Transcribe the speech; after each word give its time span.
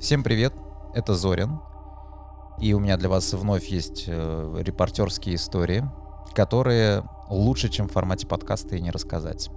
Всем 0.00 0.22
привет, 0.22 0.54
это 0.94 1.14
Зорин. 1.14 1.60
И 2.58 2.72
у 2.72 2.78
меня 2.78 2.96
для 2.96 3.10
вас 3.10 3.34
вновь 3.34 3.66
есть 3.66 4.04
э, 4.06 4.56
репортерские 4.58 5.34
истории, 5.34 5.84
которые 6.32 7.04
лучше, 7.28 7.68
чем 7.68 7.86
в 7.86 7.92
формате 7.92 8.26
подкаста 8.26 8.76
и 8.76 8.80
не 8.80 8.90
рассказать. 8.90 9.50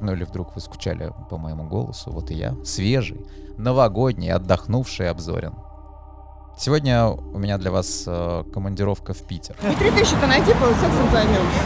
Ну 0.00 0.12
или 0.12 0.24
вдруг 0.24 0.56
вы 0.56 0.60
скучали 0.60 1.12
по 1.30 1.38
моему 1.38 1.68
голосу, 1.68 2.10
вот 2.10 2.32
и 2.32 2.34
я, 2.34 2.56
свежий, 2.64 3.24
новогодний, 3.58 4.32
отдохнувший 4.32 5.08
обзорен. 5.08 5.54
Сегодня 6.58 7.08
у 7.08 7.38
меня 7.38 7.58
для 7.58 7.70
вас 7.70 8.04
э, 8.06 8.44
командировка 8.52 9.12
в 9.12 9.18
Питер. 9.22 9.54
Три 9.78 9.90
тысячи-то 9.90 10.26
найти, 10.26 10.52
по 10.54 10.66
сексом 10.68 11.10
займемся. 11.12 11.60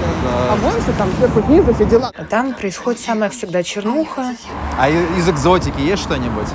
Помоемся 0.49 0.93
там 0.99 1.13
сверху, 1.17 1.43
снизу, 1.43 1.75
все 1.75 1.87
дела. 1.87 2.13
Там 2.29 2.55
происходит 2.55 3.01
самая 3.01 3.31
всегда 3.31 3.63
чернуха. 3.63 4.35
А 4.77 4.89
из 4.89 5.29
экзотики 5.29 5.81
есть 5.81 6.03
что-нибудь? 6.03 6.49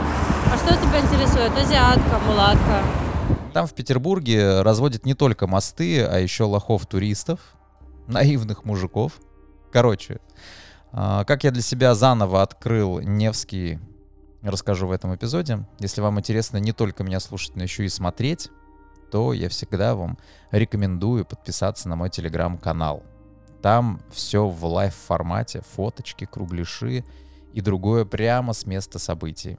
А 0.52 0.58
что 0.58 0.76
тебя 0.76 1.00
интересует? 1.00 1.58
Азиатка, 1.58 2.20
мулатка? 2.28 2.84
Там 3.54 3.68
в 3.68 3.74
Петербурге 3.74 4.64
разводят 4.64 5.06
не 5.06 5.14
только 5.14 5.48
мосты, 5.48 6.04
а 6.04 6.20
еще 6.20 6.44
лохов-туристов, 6.44 7.40
наивных 8.08 8.66
мужиков. 8.66 9.14
Короче, 9.72 10.20
а, 10.92 11.24
как 11.24 11.46
я 11.46 11.52
для 11.52 11.62
себя 11.62 11.96
заново 11.96 12.42
открыл 12.42 13.00
Невский, 13.00 13.80
расскажу 14.52 14.88
в 14.88 14.92
этом 14.92 15.16
эпизоде. 15.16 15.66
Если 15.80 16.02
вам 16.02 16.20
интересно 16.20 16.58
не 16.58 16.72
только 16.72 17.04
меня 17.04 17.20
слушать, 17.20 17.56
но 17.56 17.64
еще 17.64 17.86
и 17.86 17.90
смотреть, 17.90 18.50
то 19.12 19.34
я 19.34 19.50
всегда 19.50 19.96
вам 19.96 20.18
рекомендую 20.52 21.26
подписаться 21.26 21.90
на 21.90 21.96
мой 21.96 22.10
телеграм-канал. 22.10 23.04
Там 23.62 24.02
все 24.12 24.48
в 24.48 24.66
лайв-формате, 24.66 25.62
фоточки, 25.74 26.26
кругляши 26.26 27.04
и 27.54 27.62
другое 27.62 28.06
прямо 28.06 28.54
с 28.54 28.66
места 28.66 29.00
событий. 29.00 29.58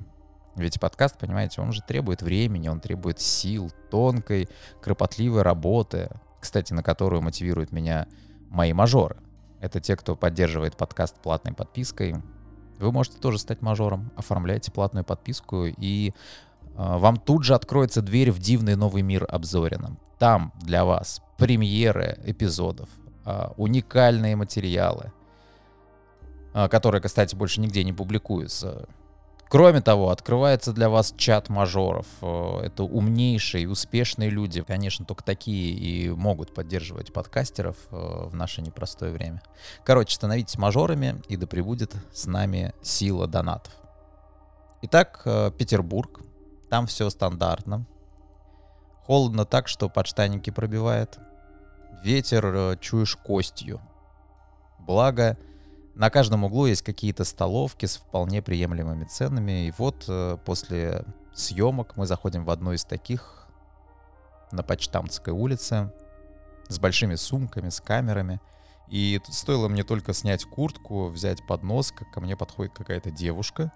Ведь 0.54 0.80
подкаст, 0.80 1.18
понимаете, 1.18 1.60
он 1.60 1.72
же 1.72 1.82
требует 1.82 2.22
времени, 2.22 2.68
он 2.68 2.80
требует 2.80 3.20
сил, 3.20 3.70
тонкой, 3.90 4.48
кропотливой 4.80 5.42
работы, 5.42 6.08
кстати, 6.40 6.72
на 6.72 6.82
которую 6.82 7.20
мотивируют 7.20 7.72
меня 7.72 8.06
мои 8.48 8.72
мажоры. 8.72 9.16
Это 9.60 9.80
те, 9.80 9.96
кто 9.96 10.16
поддерживает 10.16 10.76
подкаст 10.76 11.16
платной 11.16 11.52
подпиской. 11.52 12.22
Вы 12.78 12.92
можете 12.92 13.18
тоже 13.18 13.38
стать 13.38 13.62
мажором, 13.62 14.10
оформляйте 14.16 14.70
платную 14.70 15.04
подписку, 15.04 15.64
и 15.64 16.10
э, 16.10 16.12
вам 16.74 17.16
тут 17.16 17.44
же 17.44 17.54
откроется 17.54 18.02
дверь 18.02 18.30
в 18.30 18.38
дивный 18.38 18.76
новый 18.76 19.02
мир 19.02 19.26
Обзорина. 19.28 19.96
Там 20.18 20.52
для 20.60 20.84
вас 20.84 21.22
премьеры 21.38 22.18
эпизодов, 22.24 22.88
э, 23.24 23.48
уникальные 23.56 24.36
материалы, 24.36 25.12
э, 26.54 26.68
которые, 26.68 27.00
кстати, 27.00 27.34
больше 27.34 27.60
нигде 27.60 27.84
не 27.84 27.92
публикуются. 27.92 28.88
Кроме 29.48 29.80
того, 29.80 30.10
открывается 30.10 30.72
для 30.72 30.88
вас 30.88 31.14
чат 31.16 31.48
мажоров. 31.48 32.06
Э, 32.20 32.62
Это 32.64 32.82
умнейшие 32.82 33.68
успешные 33.68 34.28
люди. 34.28 34.62
Конечно, 34.62 35.04
только 35.04 35.22
такие 35.22 35.72
и 35.72 36.10
могут 36.10 36.52
поддерживать 36.52 37.12
подкастеров 37.12 37.76
э, 37.90 38.26
в 38.28 38.34
наше 38.34 38.60
непростое 38.60 39.12
время. 39.12 39.40
Короче, 39.84 40.16
становитесь 40.16 40.58
мажорами, 40.58 41.22
и 41.28 41.36
да 41.36 41.46
пребудет 41.46 41.94
с 42.12 42.26
нами 42.26 42.74
сила 42.82 43.28
донатов. 43.28 43.72
Итак, 44.82 45.22
э, 45.24 45.52
Петербург. 45.56 46.20
Там 46.68 46.88
все 46.88 47.08
стандартно. 47.10 47.86
Холодно 49.04 49.44
так, 49.44 49.68
что 49.68 49.88
подштанники 49.88 50.50
пробивает. 50.50 51.18
Ветер 52.02 52.76
чуешь 52.80 53.14
костью. 53.14 53.80
Благо, 54.80 55.38
на 55.96 56.10
каждом 56.10 56.44
углу 56.44 56.66
есть 56.66 56.82
какие-то 56.82 57.24
столовки 57.24 57.86
с 57.86 57.96
вполне 57.96 58.42
приемлемыми 58.42 59.04
ценами. 59.04 59.68
И 59.68 59.74
вот 59.78 60.04
э, 60.08 60.36
после 60.44 61.04
съемок 61.34 61.96
мы 61.96 62.06
заходим 62.06 62.44
в 62.44 62.50
одну 62.50 62.72
из 62.72 62.84
таких 62.84 63.48
на 64.52 64.62
Почтамтской 64.62 65.32
улице 65.32 65.90
с 66.68 66.78
большими 66.78 67.14
сумками, 67.14 67.70
с 67.70 67.80
камерами. 67.80 68.40
И 68.88 69.20
стоило 69.28 69.68
мне 69.68 69.84
только 69.84 70.12
снять 70.12 70.44
куртку, 70.44 71.08
взять 71.08 71.44
поднос, 71.46 71.92
как 71.92 72.10
ко 72.12 72.20
мне 72.20 72.36
подходит 72.36 72.74
какая-то 72.74 73.10
девушка 73.10 73.72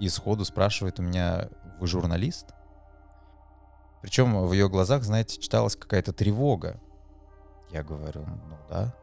и 0.00 0.08
сходу 0.08 0.46
спрашивает 0.46 0.98
у 0.98 1.02
меня, 1.02 1.48
вы 1.78 1.86
журналист? 1.86 2.54
Причем 4.00 4.46
в 4.46 4.52
ее 4.52 4.70
глазах, 4.70 5.02
знаете, 5.02 5.38
читалась 5.40 5.76
какая-то 5.76 6.14
тревога. 6.14 6.80
Я 7.70 7.82
говорю, 7.82 8.24
ну 8.24 8.56
да. 8.70 8.94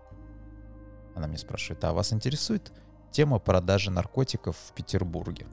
Она 1.15 1.27
мне 1.27 1.37
спрашивает, 1.37 1.83
а 1.83 1.93
вас 1.93 2.13
интересует 2.13 2.71
тема 3.11 3.39
продажи 3.39 3.89
наркотиков 3.89 4.57
в 4.57 4.73
Петербурге? 4.73 5.47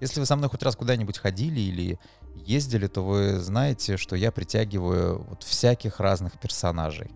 Если 0.00 0.20
вы 0.20 0.26
со 0.26 0.36
мной 0.36 0.48
хоть 0.48 0.62
раз 0.62 0.76
куда-нибудь 0.76 1.18
ходили 1.18 1.60
или 1.60 1.98
ездили, 2.34 2.86
то 2.86 3.02
вы 3.02 3.38
знаете, 3.40 3.96
что 3.96 4.14
я 4.14 4.30
притягиваю 4.30 5.24
вот 5.24 5.42
всяких 5.42 6.00
разных 6.00 6.38
персонажей. 6.38 7.10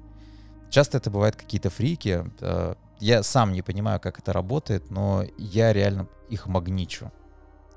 Часто 0.70 0.98
это 0.98 1.10
бывают 1.10 1.36
какие-то 1.36 1.68
фрики. 1.70 2.24
э, 2.40 2.74
Я 3.00 3.22
сам 3.22 3.52
не 3.52 3.62
понимаю, 3.62 4.00
как 4.00 4.18
это 4.18 4.32
работает, 4.32 4.90
но 4.90 5.24
я 5.36 5.72
реально 5.72 6.08
их 6.28 6.46
магничу. 6.46 7.12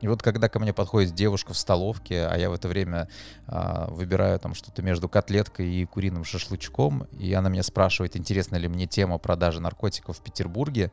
И 0.03 0.07
вот 0.09 0.21
когда 0.21 0.49
ко 0.49 0.59
мне 0.59 0.73
подходит 0.73 1.15
девушка 1.15 1.53
в 1.53 1.57
столовке, 1.57 2.25
а 2.25 2.37
я 2.37 2.49
в 2.49 2.53
это 2.53 2.67
время 2.67 3.07
а, 3.47 3.87
выбираю 3.89 4.37
там 4.37 4.53
что-то 4.53 4.81
между 4.81 5.07
котлеткой 5.07 5.73
и 5.73 5.85
куриным 5.85 6.25
шашлычком, 6.25 7.03
и 7.17 7.31
она 7.31 7.47
меня 7.47 7.63
спрашивает, 7.63 8.17
интересна 8.17 8.57
ли 8.57 8.67
мне 8.67 8.85
тема 8.85 9.17
продажи 9.17 9.61
наркотиков 9.61 10.17
в 10.17 10.21
Петербурге, 10.21 10.91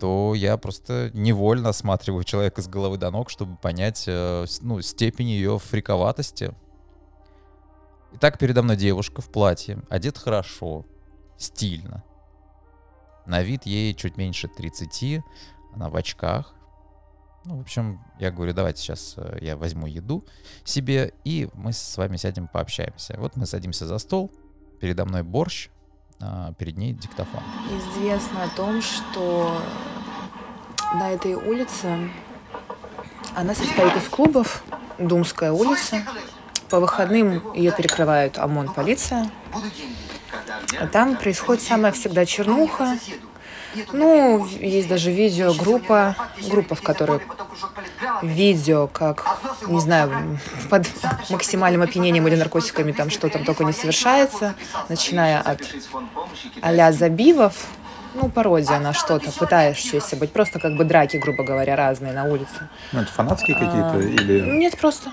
то 0.00 0.32
я 0.34 0.56
просто 0.56 1.10
невольно 1.12 1.68
осматриваю 1.68 2.24
человека 2.24 2.62
с 2.62 2.66
головы 2.66 2.96
до 2.96 3.10
ног, 3.10 3.28
чтобы 3.28 3.58
понять 3.58 4.04
э, 4.06 4.46
ну, 4.62 4.80
степень 4.80 5.28
ее 5.28 5.58
фриковатости. 5.58 6.54
Итак, 8.14 8.38
передо 8.38 8.62
мной 8.62 8.76
девушка 8.76 9.20
в 9.20 9.28
платье, 9.28 9.82
одета 9.90 10.18
хорошо, 10.18 10.86
стильно. 11.36 12.02
На 13.26 13.42
вид 13.42 13.66
ей 13.66 13.92
чуть 13.92 14.16
меньше 14.16 14.48
30, 14.48 15.20
она 15.74 15.90
в 15.90 15.96
очках. 15.96 16.54
Ну, 17.44 17.56
в 17.56 17.60
общем, 17.60 18.00
я 18.18 18.30
говорю, 18.30 18.52
давайте 18.52 18.82
сейчас 18.82 19.14
э, 19.16 19.38
я 19.40 19.56
возьму 19.56 19.86
еду 19.86 20.24
себе, 20.64 21.14
и 21.24 21.48
мы 21.54 21.72
с 21.72 21.96
вами 21.96 22.16
сядем 22.16 22.46
пообщаемся. 22.48 23.16
Вот 23.18 23.36
мы 23.36 23.46
садимся 23.46 23.86
за 23.86 23.98
стол, 23.98 24.30
передо 24.80 25.04
мной 25.04 25.22
борщ, 25.22 25.70
а 26.20 26.52
перед 26.54 26.76
ней 26.76 26.92
диктофон. 26.92 27.42
Известно 27.70 28.44
о 28.44 28.48
том, 28.48 28.82
что 28.82 29.62
на 30.94 31.10
этой 31.12 31.34
улице 31.34 32.10
она 33.34 33.54
состоит 33.54 33.96
из 33.96 34.08
клубов. 34.08 34.64
Думская 34.98 35.52
улица. 35.52 36.02
По 36.70 36.80
выходным 36.80 37.54
ее 37.54 37.72
перекрывают 37.72 38.36
ОМОН, 38.36 38.74
полиция. 38.74 39.30
А 40.80 40.86
там 40.88 41.16
происходит 41.16 41.62
самая 41.62 41.92
всегда 41.92 42.26
чернуха. 42.26 42.98
Ну, 43.92 44.46
есть 44.46 44.88
даже 44.88 45.10
видеогруппа, 45.10 46.16
группа, 46.48 46.74
в 46.74 46.82
которой 46.82 47.20
видео, 48.22 48.86
как, 48.86 49.24
не 49.66 49.80
знаю, 49.80 50.38
под 50.70 50.86
максимальным 51.30 51.82
опьянением 51.82 52.26
или 52.28 52.36
наркотиками 52.36 52.92
там 52.92 53.10
что 53.10 53.28
там 53.28 53.44
только 53.44 53.64
не 53.64 53.72
совершается, 53.72 54.54
начиная 54.88 55.40
от 55.40 55.60
а-ля 56.60 56.92
забивов, 56.92 57.54
ну, 58.14 58.28
пародия 58.28 58.78
на 58.78 58.92
что-то, 58.92 59.30
пытающаяся 59.32 60.16
быть, 60.16 60.32
просто 60.32 60.58
как 60.58 60.76
бы 60.76 60.84
драки, 60.84 61.16
грубо 61.16 61.44
говоря, 61.44 61.76
разные 61.76 62.12
на 62.12 62.24
улице. 62.24 62.68
Ну, 62.92 63.00
это 63.00 63.12
фанатские 63.12 63.56
А, 63.56 63.60
какие-то 63.60 63.98
или... 63.98 64.40
Нет, 64.40 64.76
просто. 64.78 65.10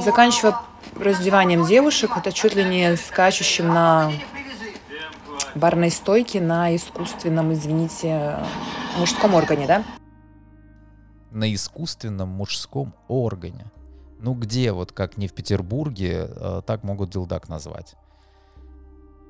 Заканчивая 0.00 0.56
раздеванием 0.98 1.64
девушек, 1.64 2.10
это 2.16 2.32
чуть 2.32 2.54
ли 2.54 2.64
не 2.64 2.96
скачущим 2.96 3.68
на 3.68 4.12
барной 5.58 5.90
стойке 5.90 6.40
на 6.40 6.74
искусственном, 6.74 7.52
извините, 7.52 8.38
мужском 8.98 9.34
органе, 9.34 9.66
да? 9.66 9.84
На 11.30 11.52
искусственном 11.52 12.28
мужском 12.28 12.94
органе. 13.08 13.66
Ну 14.20 14.34
где, 14.34 14.72
вот 14.72 14.92
как 14.92 15.16
не 15.16 15.28
в 15.28 15.34
Петербурге, 15.34 16.28
э, 16.28 16.62
так 16.66 16.82
могут 16.82 17.10
дилдак 17.10 17.48
назвать. 17.48 17.94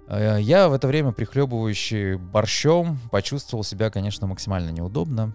Э, 0.08 0.38
Я 0.40 0.69
в 0.69 0.72
это 0.72 0.86
время, 0.86 1.12
прихлебывающий 1.12 2.16
борщом, 2.16 2.98
почувствовал 3.10 3.64
себя, 3.64 3.90
конечно, 3.90 4.26
максимально 4.26 4.70
неудобно. 4.70 5.34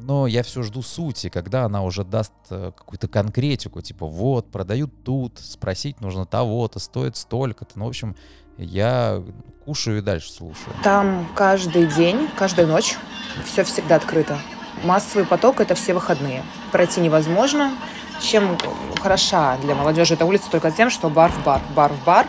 Но 0.00 0.26
я 0.26 0.42
все 0.42 0.62
жду 0.62 0.82
сути, 0.82 1.28
когда 1.28 1.64
она 1.64 1.82
уже 1.82 2.04
даст 2.04 2.32
э, 2.50 2.72
какую-то 2.76 3.08
конкретику, 3.08 3.80
типа 3.80 4.06
вот, 4.06 4.50
продают 4.50 5.04
тут, 5.04 5.38
спросить 5.38 6.00
нужно 6.00 6.26
того-то, 6.26 6.78
стоит 6.78 7.16
столько-то. 7.16 7.78
Ну, 7.78 7.84
в 7.84 7.88
общем, 7.88 8.16
я 8.58 9.22
кушаю 9.64 9.98
и 9.98 10.00
дальше 10.00 10.32
слушаю. 10.32 10.74
Там 10.82 11.26
каждый 11.34 11.86
день, 11.86 12.28
каждую 12.36 12.68
ночь 12.68 12.96
все 13.44 13.64
всегда 13.64 13.96
открыто. 13.96 14.38
Массовый 14.82 15.26
поток– 15.26 15.60
это 15.62 15.74
все 15.74 15.94
выходные. 15.94 16.42
Пройти 16.72 17.00
невозможно. 17.00 17.72
Чем 18.20 18.56
хороша 19.00 19.56
для 19.58 19.74
молодежи 19.74 20.14
эта 20.14 20.24
улица 20.24 20.50
только 20.50 20.70
тем, 20.70 20.90
что 20.90 21.08
бар 21.08 21.30
в 21.30 21.42
бар, 21.42 21.60
бар 21.74 21.92
в 21.92 22.04
бар, 22.04 22.26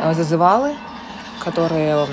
э, 0.00 0.12
зазывалы, 0.14 0.74
которые 1.42 2.06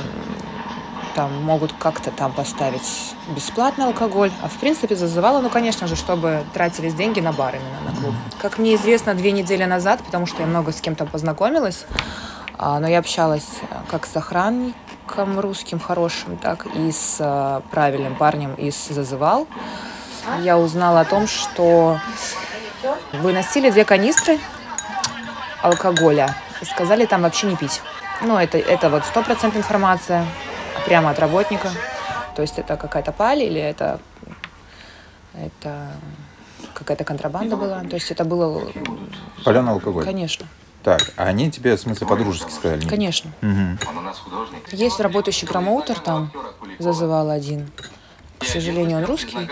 там 1.16 1.44
могут 1.44 1.74
как-то 1.74 2.12
там 2.12 2.32
поставить 2.32 3.14
бесплатный 3.36 3.86
алкоголь. 3.86 4.32
А 4.42 4.48
в 4.48 4.58
принципе 4.58 4.96
зазывала, 4.96 5.42
ну, 5.42 5.50
конечно 5.50 5.88
же, 5.88 5.96
чтобы 5.96 6.44
тратились 6.54 6.94
деньги 6.94 7.20
на 7.20 7.34
бар 7.34 7.56
именно, 7.56 7.92
на 7.92 8.00
клуб. 8.00 8.14
Как 8.42 8.58
мне 8.58 8.76
известно, 8.76 9.14
две 9.14 9.32
недели 9.32 9.66
назад, 9.66 10.02
потому 10.04 10.26
что 10.26 10.42
я 10.42 10.48
много 10.48 10.72
с 10.72 10.80
кем-то 10.80 11.06
познакомилась, 11.06 11.86
но 12.62 12.88
я 12.88 13.00
общалась 13.00 13.48
э, 13.62 13.76
как 13.90 14.06
с 14.06 14.16
охранником 14.16 15.40
русским 15.40 15.80
хорошим, 15.80 16.38
так 16.38 16.68
и 16.68 16.92
с 16.92 17.18
э, 17.20 17.62
правильным 17.72 18.16
парнем 18.16 18.54
из 18.54 18.88
зазывал. 18.88 19.48
Я 20.44 20.60
узнала 20.60 21.00
о 21.00 21.06
том, 21.06 21.26
что 21.26 22.00
выносили 23.14 23.72
две 23.72 23.84
канистры 23.84 24.40
алкоголя 25.64 26.36
и 26.62 26.66
сказали 26.66 27.08
там 27.08 27.24
вообще 27.24 27.48
не 27.48 27.56
пить. 27.56 27.82
Ну, 28.22 28.38
это, 28.38 28.60
это 28.60 28.92
вот 28.92 29.04
стопроцентная 29.06 29.62
информация 29.62 30.26
прямо 30.86 31.10
от 31.10 31.20
работника. 31.20 31.70
То 32.36 32.44
есть 32.44 32.60
это 32.60 32.78
какая-то 32.78 33.12
паль 33.12 33.42
или 33.42 33.60
это, 33.60 34.00
это 35.34 35.88
какая-то 36.76 37.04
контрабанда 37.04 37.58
была. 37.58 37.80
То 37.82 37.96
есть 37.96 38.12
это 38.12 38.24
было... 38.24 38.72
Паленый 39.44 39.74
алкоголь. 39.74 40.06
Конечно, 40.06 40.46
Так, 40.84 41.12
а 41.16 41.26
они 41.26 41.52
тебе, 41.52 41.76
в 41.76 41.80
смысле, 41.80 42.08
по-дружески 42.08 42.52
сказали? 42.52 42.88
конечно. 42.88 43.32
Мгм. 43.42 43.78
Есть 44.72 45.00
работающий 45.00 45.48
промоутер 45.48 46.00
там, 46.00 46.32
зазывал 46.80 47.30
один. 47.30 47.70
К 48.40 48.46
сожалению, 48.46 48.98
он 48.98 49.06
русский, 49.06 49.48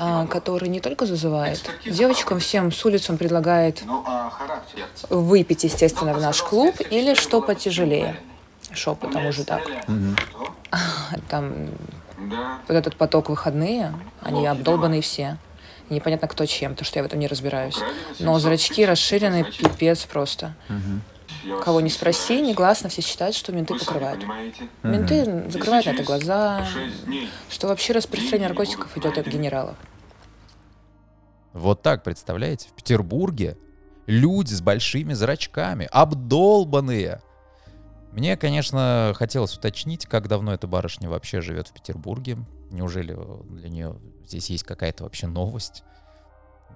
а, 0.00 0.26
который 0.26 0.68
не 0.68 0.80
только 0.80 1.06
зазывает, 1.06 1.70
девочкам 1.86 2.40
всем 2.40 2.72
с 2.72 2.84
улицам 2.84 3.16
предлагает 3.16 3.84
выпить, 5.08 5.62
естественно, 5.62 6.14
в 6.14 6.20
наш 6.20 6.42
клуб 6.42 6.74
или 6.90 7.14
что 7.14 7.40
потяжелее. 7.40 8.20
Шепотом 8.72 9.26
уже 9.26 9.44
так. 9.44 9.62
Там 11.28 11.68
вот 12.66 12.76
этот 12.76 12.96
поток 12.96 13.28
выходные, 13.28 13.94
они 14.20 14.46
обдолбанные 14.46 15.02
все. 15.02 15.38
И 15.90 15.94
Непонятно 15.94 16.28
кто 16.28 16.46
чем, 16.46 16.72
потому 16.72 16.86
что 16.86 16.98
я 16.98 17.02
в 17.02 17.06
этом 17.06 17.18
не 17.18 17.26
разбираюсь. 17.26 17.78
Но 18.18 18.38
зрачки 18.38 18.84
расширены, 18.84 19.44
пипец 19.44 20.04
просто. 20.04 20.54
Кого 21.62 21.80
не 21.80 21.90
спроси, 21.90 22.40
негласно 22.40 22.88
все 22.88 23.02
считают, 23.02 23.36
что 23.36 23.52
менты 23.52 23.74
покрывают. 23.74 24.24
Менты 24.82 25.50
закрывают 25.50 25.86
на 25.86 25.90
это 25.90 26.02
глаза, 26.02 26.66
что 27.50 27.68
вообще 27.68 27.92
распространение 27.92 28.48
наркотиков 28.48 28.96
идет 28.96 29.18
от 29.18 29.26
генералов. 29.26 29.76
Вот 31.52 31.82
так, 31.82 32.02
представляете? 32.02 32.68
В 32.68 32.72
Петербурге 32.72 33.56
люди 34.06 34.52
с 34.52 34.60
большими 34.60 35.12
зрачками, 35.12 35.88
обдолбанные. 35.92 37.20
Мне, 38.12 38.36
конечно, 38.36 39.12
хотелось 39.16 39.56
уточнить, 39.56 40.06
как 40.06 40.28
давно 40.28 40.54
эта 40.54 40.66
барышня 40.66 41.08
вообще 41.08 41.40
живет 41.40 41.68
в 41.68 41.72
Петербурге. 41.72 42.38
Неужели 42.70 43.16
для 43.50 43.68
нее 43.68 43.96
здесь 44.28 44.50
есть 44.50 44.64
какая-то 44.64 45.04
вообще 45.04 45.26
новость? 45.26 45.84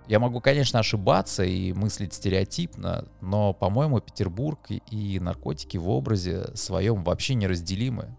Я 0.06 0.20
могу, 0.20 0.40
конечно, 0.40 0.78
ошибаться 0.78 1.44
и 1.44 1.72
мыслить 1.74 2.14
стереотипно, 2.14 3.04
но, 3.20 3.52
по-моему, 3.52 4.00
Петербург 4.00 4.58
и- 4.70 5.20
наркотики 5.20 5.76
в 5.76 5.88
образе 5.88 6.46
своем 6.54 7.04
вообще 7.04 7.34
неразделимы. 7.34 8.16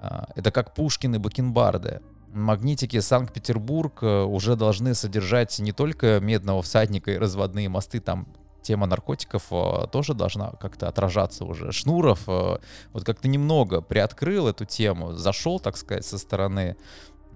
А, 0.00 0.28
Это 0.34 0.50
как 0.50 0.74
Пушкин 0.74 1.14
и 1.14 1.18
Бакенбарды. 1.18 2.00
Магнитики 2.32 3.00
Санкт-Петербург 3.00 4.02
э, 4.02 4.22
уже 4.22 4.54
должны 4.54 4.94
содержать 4.94 5.58
не 5.60 5.72
только 5.72 6.20
медного 6.20 6.62
всадника 6.62 7.12
и 7.12 7.16
разводные 7.16 7.68
мосты, 7.68 8.00
там 8.00 8.28
тема 8.62 8.86
наркотиков 8.86 9.44
э, 9.50 9.86
тоже 9.90 10.14
должна 10.14 10.50
как-то 10.60 10.88
отражаться 10.88 11.44
уже. 11.44 11.72
Шнуров 11.72 12.28
э, 12.28 12.58
вот 12.92 13.04
как-то 13.04 13.28
немного 13.28 13.80
приоткрыл 13.80 14.46
эту 14.48 14.66
тему, 14.66 15.14
зашел, 15.14 15.58
так 15.58 15.76
сказать, 15.76 16.04
со 16.04 16.18
стороны, 16.18 16.76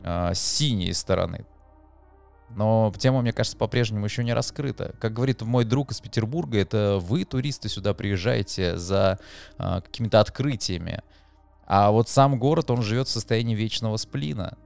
э, 0.03 0.35
синей 0.35 0.93
стороны. 0.93 1.47
Но 2.55 2.93
тема, 2.97 3.23
мне 3.23 3.33
кажется, 3.33 3.57
по-прежнему 3.57 4.05
еще 4.05 4.25
не 4.25 4.35
раскрыта. 4.35 4.95
Как 5.01 5.13
говорит 5.13 5.43
мой 5.43 5.65
друг 5.65 5.91
из 5.93 6.01
Петербурга, 6.01 6.59
это 6.59 6.99
вы, 7.01 7.25
туристы, 7.25 7.69
сюда 7.69 7.95
приезжаете 7.95 8.77
за 8.77 9.19
а, 9.57 9.81
какими-то 9.81 10.21
открытиями. 10.21 11.03
А 11.67 11.91
вот 11.91 12.09
сам 12.09 12.39
город, 12.39 12.71
он 12.71 12.83
живет 12.83 13.09
в 13.09 13.11
состоянии 13.11 13.55
вечного 13.55 13.97
сплина. 13.97 14.59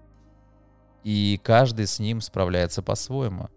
И 1.05 1.41
каждый 1.45 1.87
с 1.87 2.01
ним 2.01 2.21
справляется 2.21 2.83
по-своему. 2.83 3.49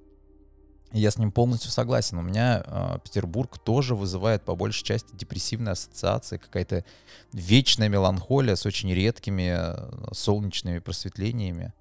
Я 0.92 1.12
с 1.12 1.18
ним 1.18 1.32
полностью 1.32 1.70
согласен. 1.70 2.18
У 2.18 2.22
меня 2.24 2.64
а, 2.66 2.98
Петербург 3.00 3.60
тоже 3.60 3.94
вызывает 3.94 4.44
по 4.44 4.56
большей 4.56 4.84
части 4.84 5.14
депрессивные 5.14 5.74
ассоциации, 5.74 6.38
какая-то 6.38 6.84
вечная 7.32 7.90
меланхолия 7.90 8.56
с 8.56 8.66
очень 8.66 8.92
редкими 8.92 9.54
э, 9.56 10.14
солнечными 10.14 10.80
просветлениями. 10.80 11.74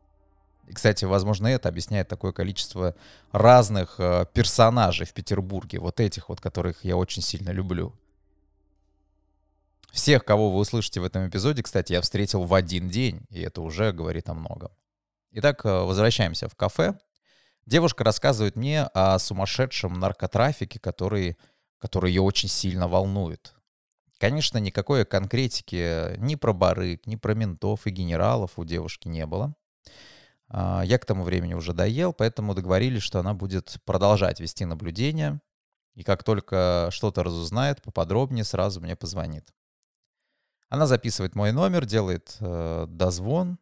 И, 0.67 0.75
кстати, 0.75 1.07
возможно, 1.07 1.47
это 1.47 1.71
объясняет 1.71 2.09
такое 2.09 2.33
количество 2.33 2.95
разных 3.33 3.95
э, 3.99 4.27
персонажей 4.35 5.07
в 5.07 5.15
Петербурге, 5.15 5.79
вот 5.79 6.01
этих 6.01 6.29
вот, 6.29 6.43
которых 6.43 6.85
я 6.85 6.97
очень 6.99 7.23
сильно 7.23 7.51
люблю. 7.51 7.95
Всех, 9.91 10.27
кого 10.27 10.51
вы 10.51 10.59
услышите 10.59 11.01
в 11.01 11.05
этом 11.05 11.27
эпизоде, 11.27 11.63
кстати, 11.63 11.93
я 11.93 12.03
встретил 12.03 12.43
в 12.45 12.53
один 12.53 12.91
день, 12.91 13.23
и 13.31 13.41
это 13.41 13.63
уже 13.63 13.93
говорит 13.93 14.29
о 14.29 14.35
многом. 14.35 14.71
Итак, 15.33 15.65
э, 15.65 15.69
возвращаемся 15.69 16.49
в 16.51 16.55
кафе. 16.55 16.99
Девушка 17.69 18.03
рассказывает 18.03 18.57
мне 18.57 18.85
о 18.95 19.19
сумасшедшем 19.19 20.01
наркотрафике, 20.01 20.81
который, 20.81 21.37
который 21.77 22.11
ее 22.11 22.23
очень 22.23 22.49
сильно 22.49 22.89
волнует. 22.89 23.55
Конечно, 24.17 24.57
никакой 24.57 25.05
конкретики 25.05 26.17
ни 26.17 26.37
про 26.37 26.55
барык, 26.55 27.07
ни 27.07 27.17
про 27.17 27.35
ментов 27.35 27.87
и 27.87 27.91
генералов 27.91 28.53
у 28.59 28.65
девушки 28.65 29.09
не 29.09 29.27
было. 29.27 29.55
А, 30.49 30.81
Я 30.83 30.99
к 30.99 31.05
тому 31.05 31.25
времени 31.25 31.53
уже 31.53 31.75
доел, 31.75 32.15
поэтому 32.15 32.55
договорились, 32.55 33.03
что 33.03 33.21
она 33.21 33.35
будет 33.35 33.77
продолжать 33.85 34.41
вести 34.41 34.65
наблюдение. 34.65 35.39
И 35.95 36.05
как 36.05 36.25
только 36.25 36.89
что-то 36.91 37.23
разузнает 37.23 37.83
поподробнее, 37.83 38.45
сразу 38.45 38.81
мне 38.81 38.97
позвонит. 38.97 39.53
Она 40.71 40.87
записывает 40.87 41.35
мой 41.35 41.53
номер, 41.53 41.85
делает 41.85 42.35
э, 42.41 42.87
дозвон. 42.89 43.59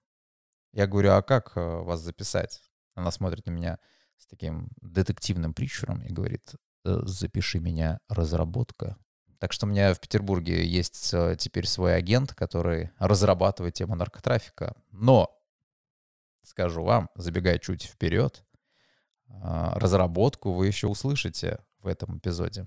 Я 0.73 0.87
говорю, 0.87 1.11
а 1.11 1.23
как 1.23 1.57
э, 1.57 1.61
вас 1.61 1.99
записать? 2.03 2.63
Она 2.95 3.11
смотрит 3.11 3.47
на 3.47 3.51
меня 3.51 3.81
с 4.19 4.27
таким 4.27 4.69
детективным 4.81 5.55
прищуром 5.55 6.03
и 6.03 6.13
говорит, 6.13 6.55
«Э, 6.85 7.01
запиши 7.05 7.59
меня 7.61 7.99
разработка. 8.09 8.97
Так 9.39 9.53
что 9.53 9.67
у 9.67 9.69
меня 9.69 9.93
в 9.93 10.01
Петербурге 10.01 10.67
есть 10.67 11.15
теперь 11.39 11.67
свой 11.67 11.95
агент, 11.95 12.35
который 12.35 12.91
разрабатывает 12.99 13.75
тему 13.75 13.95
наркотрафика. 13.95 14.75
Но 14.93 15.37
скажу 16.43 16.83
вам, 16.83 17.11
забегая 17.17 17.59
чуть 17.59 17.85
вперед, 17.85 18.45
а, 19.29 19.79
разработку 19.79 20.53
вы 20.53 20.69
еще 20.69 20.87
услышите 20.87 21.59
в 21.81 21.87
этом 21.87 22.19
эпизоде. 22.19 22.67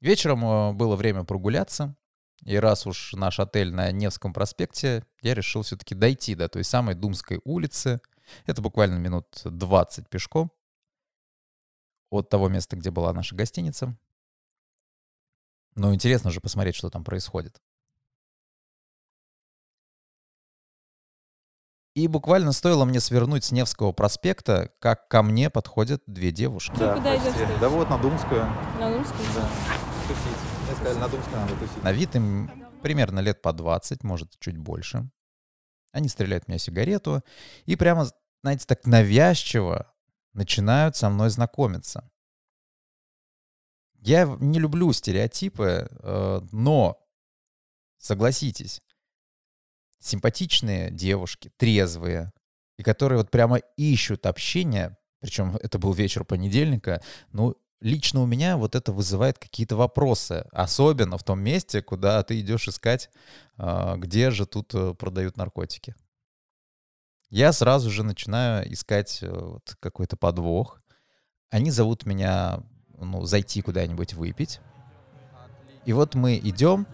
Вечером 0.00 0.44
э, 0.44 0.72
было 0.72 0.96
время 0.96 1.24
прогуляться, 1.24 1.96
и 2.44 2.56
раз 2.56 2.86
уж 2.86 3.12
наш 3.12 3.38
отель 3.38 3.72
на 3.72 3.90
Невском 3.92 4.32
проспекте, 4.32 5.04
я 5.20 5.34
решил 5.34 5.62
все-таки 5.62 5.94
дойти 5.94 6.34
до 6.34 6.48
той 6.48 6.64
самой 6.64 6.94
Думской 6.94 7.40
улицы. 7.44 8.00
Это 8.46 8.62
буквально 8.62 8.98
минут 8.98 9.42
20 9.44 10.08
пешком 10.08 10.52
от 12.10 12.28
того 12.28 12.48
места, 12.48 12.76
где 12.76 12.90
была 12.90 13.12
наша 13.12 13.34
гостиница. 13.34 13.96
Но 15.74 15.94
интересно 15.94 16.30
же 16.30 16.40
посмотреть, 16.40 16.74
что 16.74 16.90
там 16.90 17.04
происходит. 17.04 17.60
И 21.94 22.08
буквально 22.08 22.52
стоило 22.52 22.86
мне 22.86 23.00
свернуть 23.00 23.44
с 23.44 23.52
Невского 23.52 23.92
проспекта, 23.92 24.70
как 24.78 25.08
ко 25.08 25.22
мне 25.22 25.50
подходят 25.50 26.02
две 26.06 26.32
девушки. 26.32 26.74
Да, 26.78 26.94
куда 26.94 27.16
идешь? 27.16 27.34
Да 27.60 27.68
вот, 27.68 27.90
на 27.90 27.98
Думскую. 27.98 28.46
На 28.78 28.90
Думском? 28.90 29.20
Да. 29.34 29.48
Тусить. 30.08 30.38
Мне 30.66 30.74
сказали, 30.74 30.98
на 30.98 31.08
Думскую 31.08 31.36
надо 31.36 31.56
тусить. 31.56 31.82
На 31.82 31.92
вид 31.92 32.16
им 32.16 32.50
примерно 32.82 33.20
лет 33.20 33.42
по 33.42 33.52
20, 33.52 34.04
может, 34.04 34.38
чуть 34.38 34.56
больше. 34.56 35.10
Они 35.92 36.08
стреляют 36.08 36.44
в 36.44 36.48
меня 36.48 36.58
сигарету 36.58 37.22
и 37.66 37.76
прямо, 37.76 38.08
знаете, 38.42 38.66
так 38.66 38.86
навязчиво 38.86 39.92
начинают 40.32 40.96
со 40.96 41.10
мной 41.10 41.30
знакомиться. 41.30 42.10
Я 44.00 44.24
не 44.40 44.58
люблю 44.58 44.92
стереотипы, 44.92 45.88
э, 45.90 46.40
но, 46.50 46.98
согласитесь, 47.98 48.82
симпатичные 50.00 50.90
девушки, 50.90 51.52
трезвые, 51.56 52.32
и 52.78 52.82
которые 52.82 53.18
вот 53.18 53.30
прямо 53.30 53.58
ищут 53.76 54.26
общение, 54.26 54.96
причем 55.20 55.56
это 55.56 55.78
был 55.78 55.92
вечер 55.92 56.24
понедельника, 56.24 57.00
ну, 57.30 57.56
лично 57.82 58.22
у 58.22 58.26
меня 58.26 58.56
вот 58.56 58.74
это 58.74 58.92
вызывает 58.92 59.38
какие-то 59.38 59.76
вопросы, 59.76 60.46
особенно 60.52 61.18
в 61.18 61.24
том 61.24 61.40
месте, 61.40 61.82
куда 61.82 62.22
ты 62.22 62.40
идешь 62.40 62.68
искать, 62.68 63.10
а, 63.58 63.96
где 63.96 64.30
же 64.30 64.46
тут 64.46 64.74
э, 64.74 64.94
продают 64.94 65.36
наркотики. 65.36 65.94
Я 67.28 67.52
сразу 67.52 67.90
же 67.90 68.02
начинаю 68.04 68.72
искать 68.72 69.18
э, 69.22 69.28
вот 69.30 69.76
какой-то 69.80 70.16
подвох. 70.16 70.80
Они 71.50 71.70
зовут 71.70 72.06
меня, 72.06 72.60
ну, 72.98 73.24
зайти 73.24 73.62
куда-нибудь 73.62 74.14
выпить. 74.14 74.60
И 75.84 75.92
вот 75.92 76.14
мы 76.14 76.38
идем, 76.38 76.86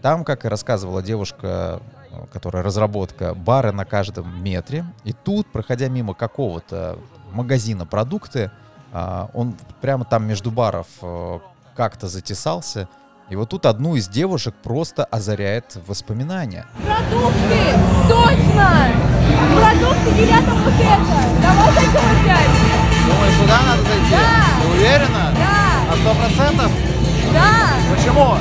Там, 0.00 0.24
как 0.24 0.46
и 0.46 0.48
рассказывала 0.48 1.02
девушка, 1.02 1.82
э, 2.10 2.26
которая 2.32 2.62
разработка, 2.62 3.34
бары 3.34 3.72
на 3.72 3.84
каждом 3.84 4.42
метре. 4.42 4.86
И 5.04 5.12
тут, 5.12 5.46
проходя 5.52 5.88
мимо 5.88 6.14
какого-то 6.14 6.98
магазина 7.32 7.84
продукты, 7.84 8.50
он 8.92 9.54
прямо 9.80 10.04
там 10.04 10.26
между 10.26 10.50
баров 10.50 10.86
э, 11.02 11.38
как-то 11.76 12.08
затесался. 12.08 12.88
И 13.28 13.36
вот 13.36 13.50
тут 13.50 13.64
одну 13.66 13.94
из 13.94 14.08
девушек 14.08 14.54
просто 14.60 15.04
озаряет 15.04 15.76
воспоминания. 15.86 16.66
Продукты! 16.84 17.60
Точно! 18.08 18.88
Продукты 19.54 20.26
рядом 20.26 20.62
вот 20.64 20.74
это! 20.74 21.40
Давай 21.40 21.72
зайдем 21.74 22.02
опять! 22.22 22.50
Думаешь, 23.06 23.34
сюда 23.34 23.58
надо 23.66 23.82
зайти? 23.82 24.10
Да. 24.10 24.62
Ты 24.62 24.68
уверена? 24.68 25.34
Да! 25.36 25.90
На 25.90 25.96
сто 25.96 26.14
процентов? 26.20 26.72
Да! 27.32 27.94
Почему? 27.94 28.36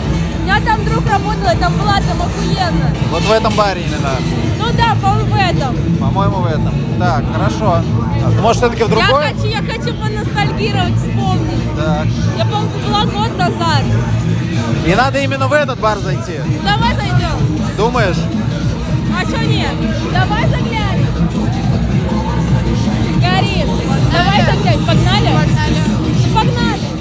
Меня 0.49 0.61
там 0.61 0.83
друг 0.83 1.05
работал, 1.05 1.43
это 1.45 1.69
было 1.69 1.93
там 1.93 2.23
охуенно! 2.23 2.91
Вот 3.11 3.21
в 3.21 3.31
этом 3.31 3.53
баре 3.53 3.83
именно. 3.83 4.09
Ну 4.57 4.65
да, 4.75 4.95
по-моему, 4.99 5.31
в 5.31 5.35
этом! 5.35 5.75
По-моему, 5.99 6.35
в 6.37 6.45
этом. 6.47 6.73
Так, 6.97 7.23
хорошо. 7.31 7.83
А, 8.25 8.41
Может, 8.41 8.57
все-таки 8.57 8.83
в 8.83 8.89
Я 8.89 8.95
другой? 8.95 9.25
хочу, 9.25 9.45
я 9.45 9.61
хочу 9.61 9.93
поностальгировать, 9.93 10.95
вспомнить! 10.95 11.75
Так. 11.77 12.07
Я, 12.35 12.45
по-моему, 12.45 12.79
была 12.87 13.05
год 13.05 13.37
назад! 13.37 13.83
И 14.87 14.95
надо 14.95 15.19
именно 15.19 15.47
в 15.47 15.53
этот 15.53 15.79
бар 15.79 15.99
зайти. 15.99 16.39
Давай 16.65 16.95
зайдем! 16.95 17.37
Думаешь? 17.77 18.17
А 19.15 19.23
что 19.25 19.37
нет? 19.45 19.75
Давай 20.11 20.47
заглянем! 20.49 20.88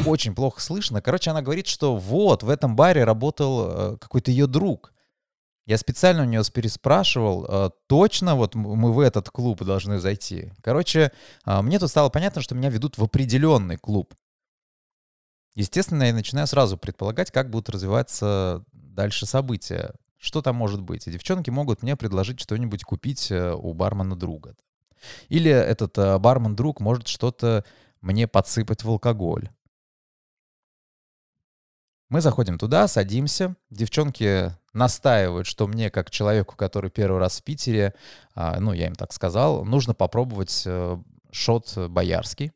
Очень 0.09 0.35
плохо 0.35 0.61
слышно. 0.61 1.03
Короче, 1.03 1.31
она 1.31 1.43
говорит, 1.43 1.67
что 1.67 1.97
вот, 1.97 2.43
в 2.43 2.49
этом 2.49 2.77
баре 2.77 3.05
работал 3.05 3.69
э, 3.71 3.97
какой-то 3.99 4.31
ее 4.31 4.47
друг. 4.47 4.93
Я 5.67 5.77
специально 5.77 6.23
у 6.23 6.25
нее 6.25 6.43
переспрашивал, 6.53 7.45
э, 7.47 7.71
точно 7.89 8.35
вот 8.35 8.55
мы 8.55 8.93
в 8.93 9.01
этот 9.01 9.29
клуб 9.31 9.63
должны 9.63 9.99
зайти. 9.99 10.53
Короче, 10.63 11.13
э, 11.45 11.61
мне 11.63 11.79
тут 11.79 11.91
стало 11.91 12.09
понятно, 12.09 12.41
что 12.41 12.55
меня 12.55 12.71
ведут 12.71 12.97
в 12.97 13.05
определенный 13.05 13.77
клуб. 13.77 14.15
Естественно, 15.55 16.05
я 16.05 16.15
начинаю 16.15 16.47
сразу 16.47 16.79
предполагать, 16.79 17.31
как 17.31 17.51
будут 17.51 17.69
развиваться 17.69 18.65
дальше 18.73 19.27
события. 19.27 19.93
Что 20.17 20.41
там 20.41 20.57
может 20.57 20.81
быть? 20.81 21.11
Девчонки 21.11 21.51
могут 21.51 21.83
мне 21.83 21.97
предложить 21.97 22.41
что-нибудь 22.41 22.85
купить 22.85 23.31
у 23.31 23.73
бармена 23.75 24.17
друга. 24.17 24.57
Или 25.29 25.51
этот 25.51 25.97
бармен-друг 25.97 26.81
может 26.81 27.07
что-то 27.07 27.65
мне 28.01 28.27
подсыпать 28.27 28.85
в 28.85 28.91
алкоголь. 28.91 29.51
Мы 32.09 32.23
заходим 32.23 32.59
туда, 32.59 32.89
садимся. 32.89 33.55
Девчонки 33.69 34.53
настаивают, 34.73 35.47
что 35.47 35.67
мне, 35.67 35.91
как 35.91 36.11
человеку, 36.11 36.57
который 36.57 36.91
первый 36.91 37.19
раз 37.19 37.41
в 37.41 37.45
Питере, 37.45 37.95
а, 38.35 38.59
ну, 38.61 38.73
я 38.73 38.87
им 38.87 38.95
так 38.95 39.13
сказал, 39.13 39.65
нужно 39.65 39.93
попробовать 39.93 40.63
э, 40.65 40.97
шот 41.31 41.77
боярский. 41.77 42.53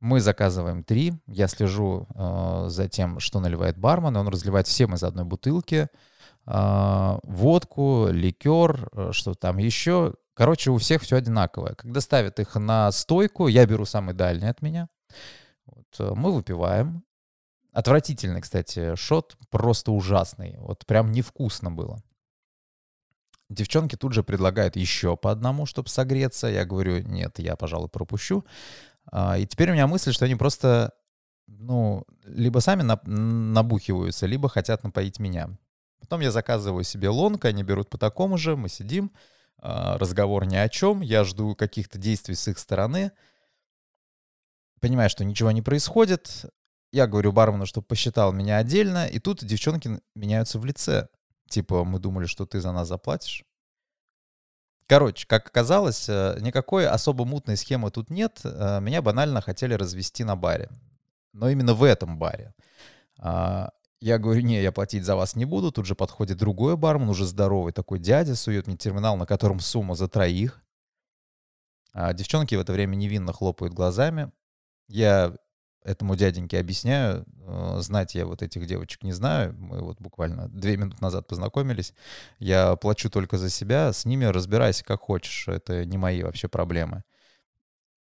Мы 0.00 0.20
заказываем 0.20 0.82
три. 0.82 1.12
Я 1.28 1.46
слежу 1.46 2.08
э, 2.14 2.64
за 2.68 2.88
тем, 2.88 3.20
что 3.20 3.38
наливает 3.38 3.78
бармен. 3.78 4.16
Он 4.16 4.26
разливает 4.26 4.66
всем 4.66 4.94
из 4.94 5.04
одной 5.04 5.24
бутылки. 5.24 5.88
А, 6.46 7.20
водку, 7.22 8.08
ликер, 8.10 8.88
э, 8.92 9.10
что 9.12 9.34
там 9.34 9.58
еще. 9.58 10.14
Короче, 10.34 10.70
у 10.70 10.78
всех 10.78 11.02
все 11.02 11.16
одинаковое. 11.16 11.74
Когда 11.74 12.00
ставят 12.00 12.40
их 12.40 12.56
на 12.56 12.90
стойку, 12.90 13.46
я 13.46 13.64
беру 13.66 13.84
самый 13.84 14.14
дальний 14.14 14.48
от 14.48 14.60
меня. 14.62 14.88
Мы 15.98 16.32
выпиваем. 16.32 17.04
Отвратительный, 17.72 18.40
кстати, 18.40 18.94
шот, 18.96 19.36
просто 19.48 19.92
ужасный. 19.92 20.56
Вот 20.58 20.86
прям 20.86 21.12
невкусно 21.12 21.70
было. 21.70 22.02
Девчонки 23.48 23.96
тут 23.96 24.12
же 24.12 24.22
предлагают 24.22 24.76
еще 24.76 25.16
по 25.16 25.30
одному, 25.30 25.66
чтобы 25.66 25.88
согреться. 25.88 26.46
Я 26.46 26.64
говорю, 26.64 27.02
нет, 27.02 27.38
я, 27.38 27.56
пожалуй, 27.56 27.88
пропущу. 27.88 28.44
А, 29.10 29.38
И 29.38 29.46
теперь 29.46 29.70
у 29.70 29.72
меня 29.72 29.86
мысль, 29.86 30.12
что 30.12 30.24
они 30.24 30.36
просто, 30.36 30.92
ну, 31.46 32.04
либо 32.24 32.60
сами 32.60 32.82
набухиваются, 32.82 34.26
либо 34.26 34.48
хотят 34.48 34.84
напоить 34.84 35.18
меня. 35.18 35.50
Потом 36.00 36.20
я 36.20 36.30
заказываю 36.30 36.84
себе 36.84 37.08
лонг, 37.08 37.44
они 37.44 37.62
берут 37.62 37.90
по 37.90 37.98
такому 37.98 38.38
же, 38.38 38.56
мы 38.56 38.68
сидим, 38.68 39.12
а, 39.58 39.98
разговор 39.98 40.46
ни 40.46 40.56
о 40.56 40.68
чем, 40.68 41.00
я 41.02 41.24
жду 41.24 41.54
каких-то 41.54 41.98
действий 41.98 42.34
с 42.34 42.48
их 42.48 42.58
стороны. 42.58 43.12
Понимаю, 44.80 45.10
что 45.10 45.24
ничего 45.24 45.50
не 45.50 45.60
происходит. 45.60 46.46
Я 46.92 47.06
говорю 47.06 47.32
бармену, 47.32 47.66
чтобы 47.66 47.86
посчитал 47.86 48.32
меня 48.32 48.56
отдельно, 48.56 49.06
и 49.06 49.18
тут 49.18 49.44
девчонки 49.44 50.00
меняются 50.14 50.58
в 50.58 50.64
лице. 50.64 51.08
Типа, 51.48 51.84
мы 51.84 51.98
думали, 51.98 52.26
что 52.26 52.46
ты 52.46 52.60
за 52.60 52.72
нас 52.72 52.88
заплатишь. 52.88 53.44
Короче, 54.86 55.24
как 55.26 55.46
оказалось, 55.46 56.08
э, 56.08 56.38
никакой 56.40 56.88
особо 56.88 57.24
мутной 57.24 57.56
схемы 57.56 57.92
тут 57.92 58.10
нет. 58.10 58.40
Э, 58.42 58.80
Меня 58.80 59.02
банально 59.02 59.40
хотели 59.40 59.74
развести 59.74 60.24
на 60.24 60.34
баре. 60.34 60.68
Но 61.32 61.48
именно 61.48 61.74
в 61.74 61.84
этом 61.84 62.18
баре. 62.18 62.54
А, 63.18 63.70
Я 64.00 64.18
говорю, 64.18 64.40
не, 64.40 64.60
я 64.60 64.72
платить 64.72 65.04
за 65.04 65.14
вас 65.14 65.36
не 65.36 65.44
буду. 65.44 65.70
Тут 65.70 65.86
же 65.86 65.94
подходит 65.94 66.38
другой 66.38 66.76
бармен, 66.76 67.08
уже 67.08 67.24
здоровый 67.24 67.72
такой 67.72 68.00
дядя, 68.00 68.34
сует 68.34 68.66
мне 68.66 68.76
терминал, 68.76 69.16
на 69.16 69.26
котором 69.26 69.60
сумма 69.60 69.94
за 69.94 70.08
троих. 70.08 70.60
А 71.92 72.12
девчонки 72.12 72.54
в 72.56 72.60
это 72.60 72.72
время 72.72 72.96
невинно 72.96 73.32
хлопают 73.32 73.74
глазами. 73.74 74.32
Я 74.88 75.36
этому 75.84 76.16
дяденьке 76.16 76.58
объясняю. 76.58 77.24
э, 77.46 77.78
Знать 77.80 78.14
я 78.14 78.26
вот 78.26 78.42
этих 78.42 78.66
девочек 78.66 79.02
не 79.02 79.12
знаю. 79.12 79.54
Мы 79.58 79.80
вот 79.80 80.00
буквально 80.00 80.48
две 80.48 80.76
минуты 80.76 80.98
назад 81.00 81.26
познакомились. 81.26 81.94
Я 82.38 82.76
плачу 82.76 83.10
только 83.10 83.38
за 83.38 83.50
себя. 83.50 83.92
С 83.92 84.04
ними 84.04 84.24
разбирайся 84.24 84.84
как 84.84 85.00
хочешь. 85.00 85.48
Это 85.48 85.84
не 85.84 85.98
мои 85.98 86.22
вообще 86.22 86.48
проблемы. 86.48 87.02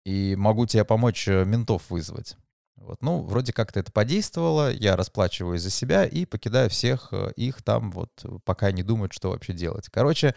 И 0.06 0.36
могу 0.36 0.66
тебе 0.66 0.84
помочь 0.86 1.28
э, 1.28 1.46
ментов 1.46 1.90
вызвать. 1.90 2.36
Вот. 2.82 3.02
Ну, 3.04 3.22
вроде 3.22 3.54
как-то 3.54 3.80
это 3.80 3.92
подействовало. 3.92 4.72
Я 4.72 4.96
расплачиваюсь 4.96 5.62
за 5.62 5.70
себя 5.70 6.06
и 6.06 6.26
покидаю 6.26 6.70
всех 6.70 7.10
э, 7.12 7.32
их 7.36 7.62
там 7.62 7.92
вот, 7.92 8.10
э, 8.24 8.40
пока 8.44 8.68
они 8.68 8.82
думают, 8.82 9.14
что 9.14 9.30
вообще 9.30 9.54
делать. 9.54 9.88
Короче, 9.90 10.34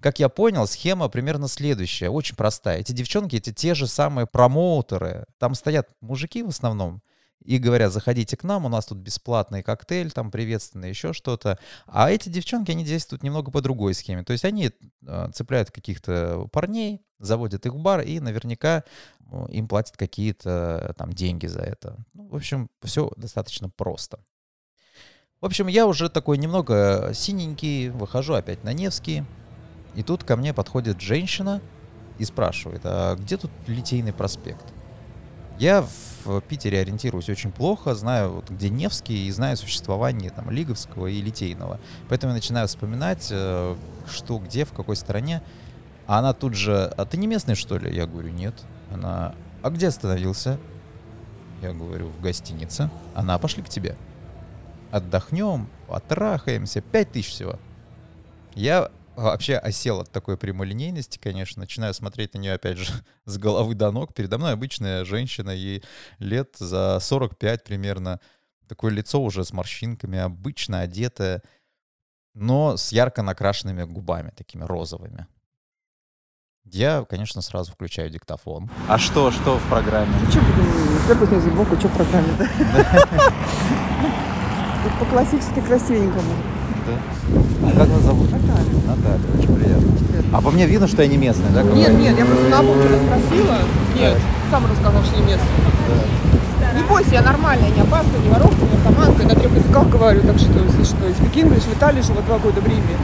как 0.00 0.18
я 0.18 0.28
понял, 0.28 0.66
схема 0.66 1.08
примерно 1.08 1.48
следующая. 1.48 2.10
Очень 2.10 2.36
простая. 2.36 2.80
Эти 2.80 2.92
девчонки, 2.92 3.36
эти 3.36 3.50
те 3.50 3.74
же 3.74 3.86
самые 3.86 4.26
промоутеры. 4.26 5.24
Там 5.38 5.54
стоят 5.54 5.88
мужики 6.00 6.42
в 6.42 6.48
основном 6.48 7.02
и 7.46 7.58
говорят, 7.58 7.92
заходите 7.92 8.36
к 8.36 8.44
нам, 8.44 8.64
у 8.64 8.68
нас 8.68 8.86
тут 8.86 8.98
бесплатный 8.98 9.62
коктейль, 9.62 10.10
там 10.10 10.30
приветственный, 10.30 10.90
еще 10.90 11.12
что-то. 11.12 11.58
А 11.86 12.10
эти 12.10 12.28
девчонки, 12.28 12.72
они 12.72 12.84
действуют 12.84 13.22
немного 13.22 13.50
по 13.50 13.62
другой 13.62 13.94
схеме. 13.94 14.24
То 14.24 14.32
есть 14.32 14.44
они 14.44 14.72
э, 15.06 15.30
цепляют 15.32 15.70
каких-то 15.70 16.48
парней, 16.52 17.05
заводят 17.18 17.66
их 17.66 17.72
в 17.72 17.78
бар 17.78 18.00
и 18.00 18.20
наверняка 18.20 18.84
э, 19.30 19.46
им 19.50 19.68
платят 19.68 19.96
какие-то 19.96 20.80
э, 20.82 20.92
там 20.94 21.12
деньги 21.12 21.46
за 21.46 21.60
это. 21.60 21.96
Ну, 22.14 22.28
в 22.28 22.36
общем, 22.36 22.68
все 22.82 23.10
достаточно 23.16 23.68
просто. 23.68 24.18
В 25.40 25.46
общем, 25.46 25.66
я 25.66 25.86
уже 25.86 26.08
такой 26.08 26.38
немного 26.38 27.10
синенький, 27.14 27.90
выхожу 27.90 28.34
опять 28.34 28.64
на 28.64 28.72
Невский, 28.72 29.24
и 29.94 30.02
тут 30.02 30.24
ко 30.24 30.36
мне 30.36 30.54
подходит 30.54 31.00
женщина 31.00 31.60
и 32.18 32.24
спрашивает, 32.24 32.82
а 32.84 33.16
где 33.16 33.36
тут 33.36 33.50
Литейный 33.66 34.12
проспект? 34.12 34.64
Я 35.58 35.86
в 36.24 36.40
Питере 36.42 36.80
ориентируюсь 36.80 37.28
очень 37.28 37.50
плохо, 37.50 37.94
знаю, 37.94 38.32
вот, 38.32 38.50
где 38.50 38.68
Невский, 38.68 39.26
и 39.26 39.30
знаю 39.30 39.56
существование 39.56 40.30
там 40.30 40.50
Лиговского 40.50 41.06
и 41.06 41.20
Литейного. 41.22 41.80
Поэтому 42.08 42.32
я 42.32 42.36
начинаю 42.36 42.68
вспоминать, 42.68 43.28
э, 43.30 43.76
что, 44.06 44.38
где, 44.38 44.64
в 44.64 44.72
какой 44.72 44.96
стране. 44.96 45.42
А 46.06 46.18
она 46.20 46.32
тут 46.32 46.54
же, 46.54 46.92
а 46.96 47.04
ты 47.04 47.16
не 47.16 47.26
местный, 47.26 47.54
что 47.54 47.78
ли? 47.78 47.94
Я 47.94 48.06
говорю, 48.06 48.30
нет. 48.30 48.54
Она, 48.92 49.34
а 49.62 49.70
где 49.70 49.88
остановился? 49.88 50.58
Я 51.62 51.72
говорю, 51.72 52.08
в 52.08 52.20
гостинице. 52.20 52.90
Она, 53.14 53.38
пошли 53.38 53.62
к 53.62 53.68
тебе. 53.68 53.96
Отдохнем, 54.92 55.68
потрахаемся. 55.88 56.80
Пять 56.80 57.12
тысяч 57.12 57.30
всего. 57.30 57.58
Я 58.54 58.90
вообще 59.16 59.56
осел 59.56 60.00
от 60.00 60.10
такой 60.10 60.36
прямолинейности, 60.36 61.18
конечно. 61.18 61.60
Начинаю 61.60 61.92
смотреть 61.94 62.34
на 62.34 62.38
нее, 62.38 62.52
опять 62.52 62.78
же, 62.78 62.92
с 63.24 63.38
головы 63.38 63.74
до 63.74 63.90
ног. 63.90 64.14
Передо 64.14 64.38
мной 64.38 64.52
обычная 64.52 65.04
женщина, 65.04 65.50
ей 65.50 65.82
лет 66.18 66.54
за 66.58 66.98
45 67.00 67.64
примерно. 67.64 68.20
Такое 68.68 68.92
лицо 68.92 69.22
уже 69.22 69.44
с 69.44 69.52
морщинками, 69.52 70.18
обычно 70.18 70.80
одетая, 70.80 71.42
но 72.34 72.76
с 72.76 72.92
ярко 72.92 73.22
накрашенными 73.22 73.84
губами, 73.84 74.30
такими 74.30 74.64
розовыми. 74.64 75.26
Я, 76.72 77.04
конечно, 77.08 77.42
сразу 77.42 77.72
включаю 77.72 78.10
диктофон. 78.10 78.68
А 78.88 78.98
что, 78.98 79.30
что 79.30 79.58
в 79.58 79.62
программе? 79.70 80.12
Че 80.32 80.40
снизу 81.26 81.50
сбоку, 81.50 81.76
что 81.76 81.88
в 81.88 81.92
программе-то? 81.92 82.48
По 84.98 85.04
классически 85.06 85.60
красивенькому. 85.60 86.32
А 87.64 87.70
как 87.78 87.88
вас 87.88 88.02
зовут? 88.02 88.30
Наталья. 88.30 88.64
Наталья, 88.86 89.38
очень 89.38 89.56
приятно. 89.56 89.92
А 90.32 90.40
по 90.40 90.50
мне 90.50 90.66
видно, 90.66 90.88
что 90.88 91.02
я 91.02 91.08
не 91.08 91.16
местный, 91.16 91.50
да? 91.50 91.62
Нет, 91.62 91.92
нет, 91.94 92.18
я 92.18 92.24
просто 92.24 92.48
на 92.48 92.62
тебя 92.62 92.98
спросила. 92.98 93.58
Нет, 93.96 94.18
сам 94.50 94.66
рассказал, 94.70 95.04
что 95.04 95.16
не 95.20 95.26
местный. 95.26 95.48
Не 96.76 96.82
бойся, 96.82 97.10
я 97.12 97.22
нормальная, 97.22 97.70
не 97.70 97.80
опасная, 97.80 98.18
не 98.20 98.28
воровка, 98.28 98.56
не 98.60 98.76
наркоманка. 98.76 99.22
Я 99.22 99.28
на 99.28 99.34
трех 99.34 99.52
языках 99.54 99.88
говорю, 99.88 100.20
так 100.22 100.38
что, 100.38 100.52
если 100.58 100.84
что. 100.84 100.96
Speak 100.96 101.34
English, 101.34 101.62
в 101.62 101.72
Италии 101.76 102.02
жила 102.02 102.22
два 102.22 102.38
года 102.38 102.60
в 102.60 102.66
Риме. 102.66 102.96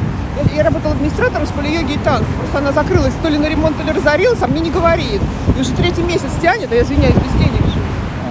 Я, 0.55 0.63
работала 0.65 0.95
администратором 0.95 1.47
в 1.47 1.49
школе 1.51 1.75
йоги 1.75 1.95
и 1.95 1.99
танца. 1.99 2.31
Просто 2.39 2.59
она 2.59 2.73
закрылась 2.73 3.15
то 3.23 3.29
ли 3.29 3.39
на 3.39 3.49
ремонт, 3.49 3.77
то 3.77 3.83
ли 3.83 3.93
разорилась, 3.93 4.41
а 4.43 4.47
мне 4.47 4.61
не 4.61 4.71
говорит. 4.71 5.21
И 5.57 5.61
уже 5.61 5.75
третий 5.75 6.03
месяц 6.03 6.31
тянет, 6.41 6.73
а 6.73 6.75
я 6.75 6.83
извиняюсь, 6.83 7.15
без 7.15 7.33
денег 7.33 7.61
живу. 7.67 7.85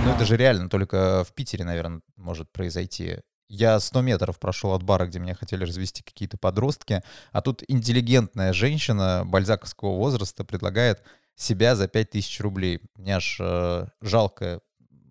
Ну 0.06 0.12
это 0.12 0.26
же 0.26 0.36
реально 0.36 0.70
только 0.70 1.24
в 1.24 1.34
Питере, 1.34 1.64
наверное, 1.64 2.02
может 2.18 2.52
произойти. 2.52 3.18
Я 3.48 3.80
100 3.80 4.02
метров 4.02 4.40
прошел 4.40 4.74
от 4.74 4.82
бара, 4.82 5.06
где 5.06 5.20
меня 5.20 5.36
хотели 5.36 5.64
развести 5.64 6.04
какие-то 6.04 6.38
подростки, 6.38 7.04
а 7.32 7.42
тут 7.42 7.64
интеллигентная 7.68 8.54
женщина 8.54 9.24
бальзаковского 9.26 9.96
возраста 9.98 10.44
предлагает 10.44 11.04
себя 11.36 11.76
за 11.76 11.88
5000 11.88 12.40
рублей. 12.40 12.80
Мне 12.96 13.18
аж 13.18 13.38
э, 13.40 13.86
жалко 14.02 14.62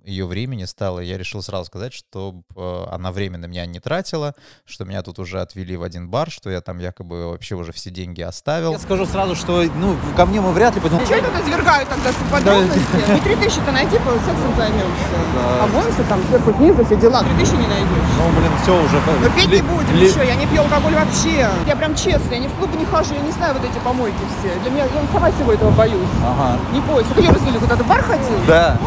ее 0.05 0.27
времени 0.27 0.65
стало, 0.65 1.01
я 1.01 1.19
решил 1.19 1.43
сразу 1.43 1.67
сказать, 1.67 1.93
что 1.93 2.43
э, 2.57 2.85
она 2.91 3.13
время 3.13 3.39
на 3.39 3.47
меня 3.47 3.67
не 3.67 3.81
тратила, 3.81 4.35
что 4.65 4.85
меня 4.85 5.03
тут 5.03 5.19
уже 5.19 5.41
отвели 5.41 5.77
в 5.77 5.83
один 5.83 6.09
бар, 6.09 6.31
что 6.31 6.51
я 6.51 6.61
там 6.61 6.79
якобы 6.79 7.31
вообще 7.31 7.55
уже 7.55 7.73
все 7.73 7.91
деньги 7.91 8.23
оставил. 8.23 8.73
Я 8.73 8.79
скажу 8.79 9.07
сразу, 9.07 9.35
что 9.35 9.63
ну, 9.77 9.97
ко 10.17 10.27
мне 10.27 10.41
мы 10.41 10.53
вряд 10.53 10.75
ли 10.75 10.81
пойдем. 10.81 10.99
Чего 11.05 11.17
я 11.17 11.23
тогда 11.23 11.41
извергаю 11.41 11.87
тогда 11.87 12.11
все 12.11 12.25
подробности? 12.31 13.13
Не 13.13 13.21
три 13.21 13.37
тысячи-то 13.37 13.73
найди, 13.73 13.99
по 13.99 14.11
сексом 14.13 14.55
займемся. 14.57 15.17
Да. 15.35 15.67
Помоемся 15.67 16.05
там, 16.09 16.21
сверху 16.29 16.53
снизу, 16.55 16.85
все 16.85 16.97
дела. 16.97 17.23
Три 17.23 17.45
тысячи 17.45 17.57
не 17.57 17.67
найдешь. 17.67 18.11
Ну, 18.19 18.41
блин, 18.41 18.53
все 18.63 18.83
уже. 18.83 19.01
Но 19.23 19.31
пить 19.37 19.51
не 19.51 19.63
будем 19.63 19.97
ли- 19.97 20.09
еще, 20.09 20.27
я 20.27 20.35
не 20.35 20.47
пью 20.47 20.63
алкоголь 20.63 20.95
вообще. 20.95 21.49
Я 21.67 21.77
прям 21.77 21.95
честно, 21.95 22.33
я 22.35 22.39
ни 22.39 22.49
в 22.49 22.55
клуб 22.55 22.71
не 22.79 22.85
хожу, 22.85 23.15
я 23.15 23.21
не 23.21 23.33
знаю 23.33 23.55
вот 23.55 23.65
эти 23.65 23.79
помойки 23.85 24.17
все. 24.39 24.59
Для 24.61 24.71
меня, 24.71 24.85
я 24.85 24.91
сама 25.13 25.31
всего 25.31 25.53
этого 25.53 25.71
боюсь. 25.73 26.09
Ага. 26.25 26.59
Не 26.73 26.81
бойся. 26.81 27.11
Где 27.17 27.31
развели? 27.31 27.59
Куда-то 27.59 27.85
в 27.85 27.89
бар 27.89 28.03
ходил? 28.03 28.27
Да, 28.47 28.79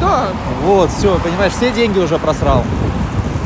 Куда? 0.00 0.26
вот, 0.64 0.90
все, 0.90 1.18
понимаешь, 1.18 1.52
все 1.52 1.70
деньги 1.72 1.98
уже 1.98 2.18
просрал. 2.18 2.62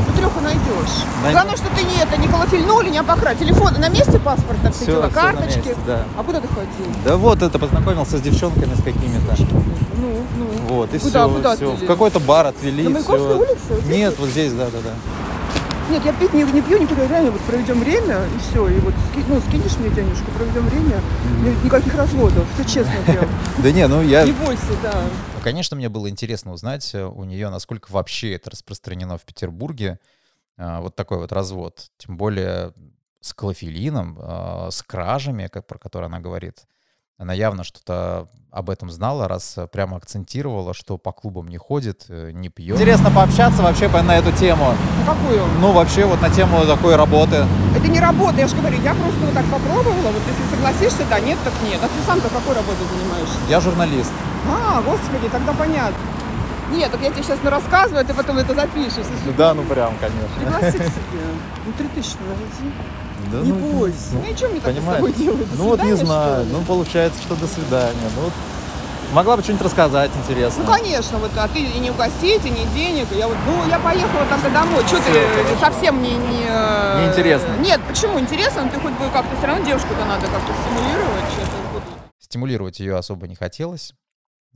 Ты 0.09 0.19
треха 0.21 0.40
найдешь. 0.40 1.04
Найду. 1.23 1.33
Главное, 1.37 1.57
что 1.57 1.66
ты 1.76 1.83
не 1.85 1.97
это, 2.02 2.16
не 2.21 2.28
колофильнули, 2.28 2.88
не 2.90 2.99
обокрал. 2.99 3.35
Телефон 3.37 3.75
на 3.78 3.88
месте 3.88 4.19
паспорта, 4.19 4.73
все, 4.73 4.83
Всё, 4.85 4.92
дела, 4.92 5.09
карточки. 5.09 5.57
месте, 5.59 5.76
да. 5.87 6.02
А 6.19 6.23
куда 6.25 6.40
ты 6.40 6.49
ходил? 6.49 6.92
Да 7.04 7.16
вот 7.16 7.42
это, 7.42 7.59
познакомился 7.59 8.19
с 8.19 8.21
девчонками 8.21 8.75
с 8.75 8.83
какими-то. 8.83 9.37
Ну, 9.97 10.23
ну. 10.37 10.75
Вот, 10.75 10.95
и 10.95 10.99
Куда, 10.99 11.26
все, 11.26 11.35
куда 11.37 11.57
все. 11.57 11.71
отвели? 11.73 11.85
В 11.85 11.87
какой-то 11.87 12.21
бар 12.21 12.47
отвели. 12.47 12.83
На 12.85 12.90
Маяковской 12.90 13.35
улице? 13.37 13.59
Вот 13.71 13.85
Нет, 13.87 14.14
вот 14.19 14.28
здесь, 14.30 14.52
да, 14.52 14.64
да, 14.66 14.78
да. 14.85 14.90
Нет, 15.90 16.04
я 16.04 16.12
пить 16.12 16.32
не, 16.32 16.44
не 16.44 16.62
пью, 16.62 16.78
никуда 16.80 17.09
реально 17.09 17.32
вот 17.32 17.40
проведем 17.42 17.80
время 17.80 18.25
и 18.25 18.38
все. 18.38 18.68
И 18.68 18.78
вот 18.78 18.94
ски- 19.11 19.25
ну, 19.28 19.40
скинешь 19.40 19.76
мне 19.78 19.90
денежку, 19.90 20.30
проведем 20.30 20.66
время. 20.68 21.00
Ни- 21.42 21.64
Никаких 21.64 21.94
разводов. 21.97 22.47
Все 22.54 22.64
честно 22.64 22.94
прям. 23.06 23.28
Да 23.59 23.73
не, 23.73 23.87
ну 23.88 24.00
я... 24.02 24.25
Не 24.25 24.32
бойся, 24.32 24.62
да. 24.82 24.94
Конечно, 25.42 25.76
мне 25.76 25.88
было 25.88 26.09
интересно 26.09 26.52
узнать 26.52 26.94
э, 26.94 27.04
у 27.04 27.25
нее, 27.25 27.49
насколько 27.49 27.90
вообще 27.90 28.35
это 28.35 28.50
распространено 28.50 29.18
в 29.18 29.23
Петербурге, 29.23 29.99
а, 30.56 30.80
вот 30.80 30.94
такой 30.94 31.18
вот 31.18 31.32
развод. 31.32 31.88
Тем 31.99 32.16
более 32.16 32.73
с 33.20 33.32
клофелином, 33.35 34.16
а, 34.20 34.68
с 34.70 34.82
кражами, 34.82 35.49
как, 35.49 35.66
про 35.66 35.78
которые 35.78 36.06
она 36.06 36.20
говорит. 36.20 36.66
Она 37.21 37.35
явно 37.35 37.65
что-то 37.65 38.29
об 38.50 38.71
этом 38.71 38.91
знала, 38.91 39.29
раз 39.29 39.53
э, 39.59 39.67
прямо 39.67 39.99
акцентировала, 39.99 40.73
что 40.73 40.97
по 40.97 41.12
клубам 41.12 41.49
не 41.49 41.59
ходит, 41.59 42.07
э, 42.09 42.31
не 42.33 42.49
пьет. 42.49 42.77
Интересно 42.77 43.11
пообщаться 43.11 43.61
вообще 43.62 43.91
по- 43.91 44.00
на 44.03 44.17
эту 44.17 44.33
тему. 44.33 44.73
Ну 44.99 45.05
какую? 45.05 45.45
Ну, 45.61 45.73
вообще, 45.73 46.07
вот 46.07 46.23
на 46.23 46.31
тему 46.31 46.65
такой 46.65 46.97
работы. 46.97 47.45
Это 47.77 47.87
не 47.89 48.00
работа, 48.00 48.39
я 48.41 48.49
же 48.49 48.57
говорю, 48.57 48.81
я 48.81 48.95
просто 48.95 49.21
вот 49.21 49.35
так 49.35 49.45
попробовала. 49.45 50.11
Вот 50.12 50.23
если 50.27 50.57
согласишься, 50.57 51.05
да, 51.11 51.21
нет, 51.21 51.39
так 51.45 51.53
нет. 51.62 51.79
А 51.85 51.89
ты 51.89 52.03
сам-то 52.07 52.29
какой 52.31 52.55
работой 52.55 52.87
занимаешься? 52.91 53.37
Я 53.50 53.61
журналист. 53.61 54.12
А, 54.49 54.81
господи, 54.81 55.29
тогда 55.31 55.53
понятно. 55.53 55.99
Нет, 56.73 56.91
так 56.91 57.03
я 57.03 57.11
тебе 57.11 57.23
сейчас 57.23 57.39
рассказываю, 57.45 58.00
а 58.00 58.05
ты 58.05 58.15
потом 58.15 58.39
это 58.39 58.55
запишешь. 58.55 59.05
Да, 59.37 59.53
ну 59.53 59.62
прям, 59.65 59.93
конечно. 60.00 60.31
Пригласи 60.39 60.79
к 60.79 60.83
себе. 60.85 61.21
Ну, 61.67 61.73
три 61.77 61.87
тысячи 61.89 62.17
найди. 62.27 62.73
Да, 63.31 63.39
Не 63.39 63.53
ну, 63.53 63.79
бойся. 63.79 64.12
Ну 64.12 64.25
и 64.31 64.37
что 64.37 64.49
мне 64.49 64.61
так 64.61 64.75
с 64.75 64.85
тобой 64.85 65.12
делать? 65.12 65.50
До 65.50 65.57
Ну 65.57 65.65
вот 65.65 65.83
не 65.83 65.95
знаю. 65.95 66.35
что 66.35 66.43
ли? 66.43 66.53
Ну, 66.53 66.62
получается, 66.62 67.23
что 67.23 67.37
до 67.37 67.47
свидания. 67.47 68.11
Ну, 68.17 68.23
вот 68.23 68.33
могла 69.12 69.37
бы 69.37 69.43
что-нибудь 69.43 69.65
рассказать 69.65 70.11
интересно. 70.25 70.65
Ну, 70.65 70.73
конечно, 70.73 71.19
вот, 71.19 71.31
а 71.37 71.49
ты 71.49 71.61
и 71.61 71.79
не 71.79 71.91
угостить, 71.91 72.44
и 72.44 72.51
не 72.51 72.64
денег. 72.75 73.07
Я 73.12 73.29
вот, 73.29 73.37
ну, 73.47 73.68
я 73.68 73.79
поехала 73.79 74.25
тогда 74.29 74.51
домой. 74.61 74.83
Что 74.87 74.97
ты 74.97 75.11
Всё, 75.11 75.18
э, 75.18 75.44
хорошо. 75.44 75.61
совсем 75.61 76.03
не... 76.03 76.12
не 76.12 76.44
э, 76.49 77.05
Неинтересно. 77.05 77.57
Нет, 77.61 77.81
почему 77.88 78.18
интересно? 78.18 78.64
Ну, 78.64 78.71
Ты 78.71 78.81
хоть 78.81 78.92
бы 78.92 79.11
как-то 79.12 79.37
все 79.37 79.47
равно 79.47 79.64
девушку-то 79.64 80.05
надо 80.05 80.27
как-то 80.27 80.53
стимулировать. 80.62 81.25
Что-то. 81.33 81.51
Стимулировать 82.18 82.81
ее 82.81 82.97
особо 82.97 83.27
не 83.27 83.35
хотелось. 83.35 83.94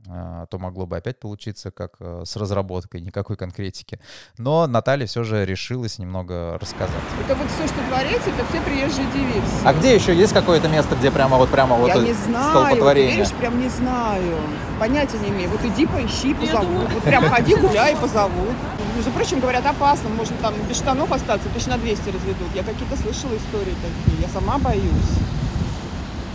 А, 0.07 0.45
то 0.47 0.59
могло 0.59 0.85
бы 0.85 0.97
опять 0.97 1.19
получиться 1.19 1.71
как 1.71 1.93
э, 1.99 2.23
с 2.25 2.35
разработкой, 2.35 3.01
никакой 3.01 3.37
конкретики. 3.37 3.99
Но 4.37 4.67
Наталья 4.67 5.07
все 5.07 5.23
же 5.23 5.45
решилась 5.45 5.97
немного 5.97 6.57
рассказать. 6.59 6.95
Это 7.23 7.35
вот 7.35 7.47
все, 7.49 7.67
что 7.67 7.77
творится, 7.87 8.29
это 8.29 8.45
все 8.49 8.61
приезжие 8.61 9.07
девицы. 9.13 9.63
А 9.63 9.73
где 9.73 9.95
еще 9.95 10.15
есть 10.15 10.33
какое-то 10.33 10.67
место, 10.67 10.95
где 10.95 11.11
прямо 11.11 11.37
вот 11.37 11.49
прямо 11.49 11.75
вот 11.75 11.87
я 11.87 11.95
и 11.95 11.99
не 11.99 12.13
знаю, 12.13 12.75
ты 12.75 12.93
веришь, 12.93 13.31
прям 13.31 13.59
не 13.59 13.69
знаю. 13.69 14.37
Понятия 14.79 15.17
не 15.19 15.29
имею. 15.29 15.49
Вот 15.49 15.63
иди 15.63 15.85
поищи, 15.85 16.33
позовут. 16.33 16.91
Вот 16.93 17.03
прям 17.03 17.23
ходи, 17.29 17.55
гуляй, 17.55 17.93
и 17.93 17.95
позовут. 17.95 18.55
Между 18.95 19.11
прочим, 19.11 19.39
говорят, 19.39 19.65
опасно, 19.65 20.09
можно 20.09 20.35
там 20.37 20.53
без 20.69 20.77
штанов 20.77 21.11
остаться, 21.11 21.49
тысяч 21.49 21.67
на 21.67 21.77
200 21.77 22.09
разведут. 22.09 22.47
Я 22.53 22.63
какие-то 22.63 22.95
слышала 22.95 23.35
истории 23.35 23.75
такие, 23.75 24.21
я 24.21 24.29
сама 24.29 24.57
боюсь. 24.57 24.85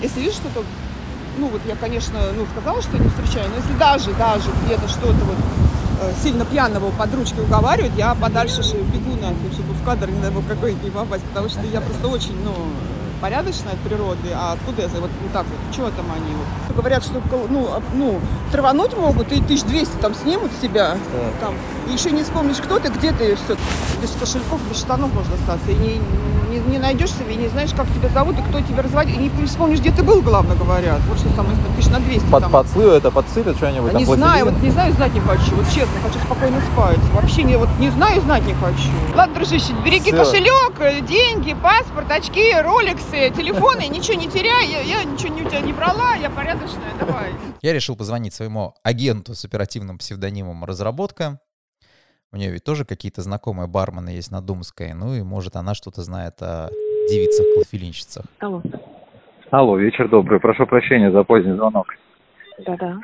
Если 0.02 0.20
видишь 0.20 0.35
что-то, 0.37 0.64
ну 1.40 1.48
вот 1.48 1.62
я, 1.66 1.74
конечно, 1.74 2.18
ну 2.37 2.46
сказала, 2.53 2.83
что 2.83 2.98
не 2.98 3.09
встречаю, 3.09 3.48
но 3.48 3.57
если 3.57 3.72
даже, 3.79 4.12
даже 4.12 4.50
где-то 4.64 4.87
что-то 4.88 5.24
вот 5.24 5.37
э, 6.03 6.12
сильно 6.22 6.44
пьяного 6.44 6.90
под 6.90 7.14
ручки 7.14 7.40
уговаривают, 7.40 7.94
я 7.96 8.14
подальше 8.14 8.62
же 8.62 8.76
бегу 8.76 9.16
нафиг, 9.16 9.53
чтобы 9.55 9.72
в 9.72 9.83
кадр, 9.83 10.11
не 10.11 10.20
дай 10.20 10.31
бог, 10.31 10.46
какой-нибудь 10.46 10.85
не 10.85 10.90
попасть, 10.90 11.24
потому 11.24 11.48
что 11.48 11.62
я 11.72 11.81
просто 11.81 12.09
очень, 12.09 12.37
ну, 12.44 12.55
порядочная 13.20 13.72
от 13.72 13.78
природы, 13.80 14.30
а 14.35 14.52
откуда 14.52 14.83
я 14.83 14.88
знаю, 14.88 15.02
вот, 15.02 15.11
вот 15.22 15.33
так 15.33 15.44
вот, 15.46 15.76
чего 15.76 15.87
там 15.90 16.06
они 16.14 16.35
вот. 16.35 16.76
Говорят, 16.76 17.04
что, 17.04 17.20
ну, 17.48 17.68
ну, 17.94 18.20
травануть 18.52 18.96
могут, 18.96 19.33
и 19.33 19.37
1200 19.40 19.96
там 20.00 20.14
снимут 20.14 20.50
с 20.52 20.62
тебя, 20.62 20.96
там, 21.40 21.54
и 21.88 21.92
еще 21.92 22.11
не 22.11 22.22
вспомнишь, 22.22 22.56
кто 22.56 22.78
ты, 22.78 22.88
где 22.88 23.12
ты, 23.12 23.33
и 23.33 23.35
все. 23.35 23.56
Без 24.00 24.11
кошельков, 24.12 24.61
без 24.70 24.78
штанов 24.78 25.12
можно 25.12 25.35
остаться, 25.35 25.70
и 25.70 25.74
не, 25.74 26.00
не, 26.50 26.59
не 26.61 26.78
найдешь 26.78 27.11
себе, 27.12 27.35
и 27.35 27.37
не 27.37 27.48
знаешь, 27.48 27.70
как 27.76 27.87
тебя 27.88 28.09
зовут, 28.09 28.38
и 28.38 28.42
кто 28.42 28.61
тебя 28.61 28.83
разводит, 28.83 29.14
и 29.14 29.18
не 29.18 29.46
вспомнишь, 29.46 29.80
где 29.80 29.90
ты 29.90 30.02
был, 30.02 30.22
главное 30.22 30.56
говорят. 30.56 31.00
Вот 31.09 31.18
что 31.18 31.28
самое, 31.30 31.56
тысяч 31.76 31.90
на 31.90 32.00
200 32.00 32.30
Под, 32.30 32.42
там. 32.42 32.52
подсылю 32.52 32.90
это, 32.90 33.11
подсылят 33.11 33.56
что-нибудь? 33.56 33.92
Не 33.92 34.04
знаю, 34.04 34.46
вот 34.46 34.62
не 34.62 34.70
знаю, 34.70 34.92
знать 34.94 35.12
не 35.12 35.20
хочу. 35.20 35.54
Вот 35.56 35.66
честно, 35.66 36.00
хочу 36.02 36.18
спокойно 36.24 36.61
спать. 36.72 36.98
Вообще 37.12 37.42
не, 37.42 37.56
вот 37.56 37.68
не 37.78 37.90
знаю, 37.90 38.20
знать 38.22 38.46
не 38.46 38.54
хочу. 38.54 38.88
Ладно, 39.14 39.35
дружище, 39.35 39.72
береги 39.85 40.12
Всё. 40.12 40.24
кошелек, 40.24 40.72
э, 40.80 41.00
деньги, 41.00 41.54
паспорт, 41.54 42.11
очки, 42.11 42.52
роликсы, 43.11 43.37
телефоны, 43.37 43.88
ничего 43.88 44.18
не 44.18 44.29
теряй. 44.29 44.66
Я, 44.66 44.81
я 44.81 45.05
ничего 45.05 45.35
не 45.35 45.42
у 45.42 45.49
тебя 45.49 45.61
не 45.61 45.73
брала, 45.73 46.14
я 46.14 46.31
порядочная, 46.31 46.92
давай. 46.99 47.33
Я 47.62 47.73
решил 47.73 47.96
позвонить 47.96 48.35
своему 48.35 48.75
агенту 48.83 49.35
с 49.35 49.44
оперативным 49.44 49.99
псевдонимом 49.99 50.64
«Разработка». 50.64 51.40
У 52.33 52.37
нее 52.37 52.53
ведь 52.53 52.64
тоже 52.64 52.85
какие-то 52.85 53.23
знакомые 53.23 53.66
бармены 53.66 54.11
есть 54.11 54.31
на 54.31 54.40
Думской. 54.40 54.92
Ну 54.94 55.14
и, 55.14 55.23
может, 55.23 55.57
она 55.57 55.75
что-то 55.75 56.03
знает 56.03 56.40
о 56.40 56.68
девицах-клофелинщицах. 57.11 58.25
Алло. 58.38 58.62
Алло, 59.51 59.77
вечер 59.77 60.09
добрый. 60.09 60.38
Прошу 60.38 60.64
прощения 60.66 61.11
за 61.11 61.25
поздний 61.25 61.55
звонок. 61.55 61.88
Да-да. 62.64 62.99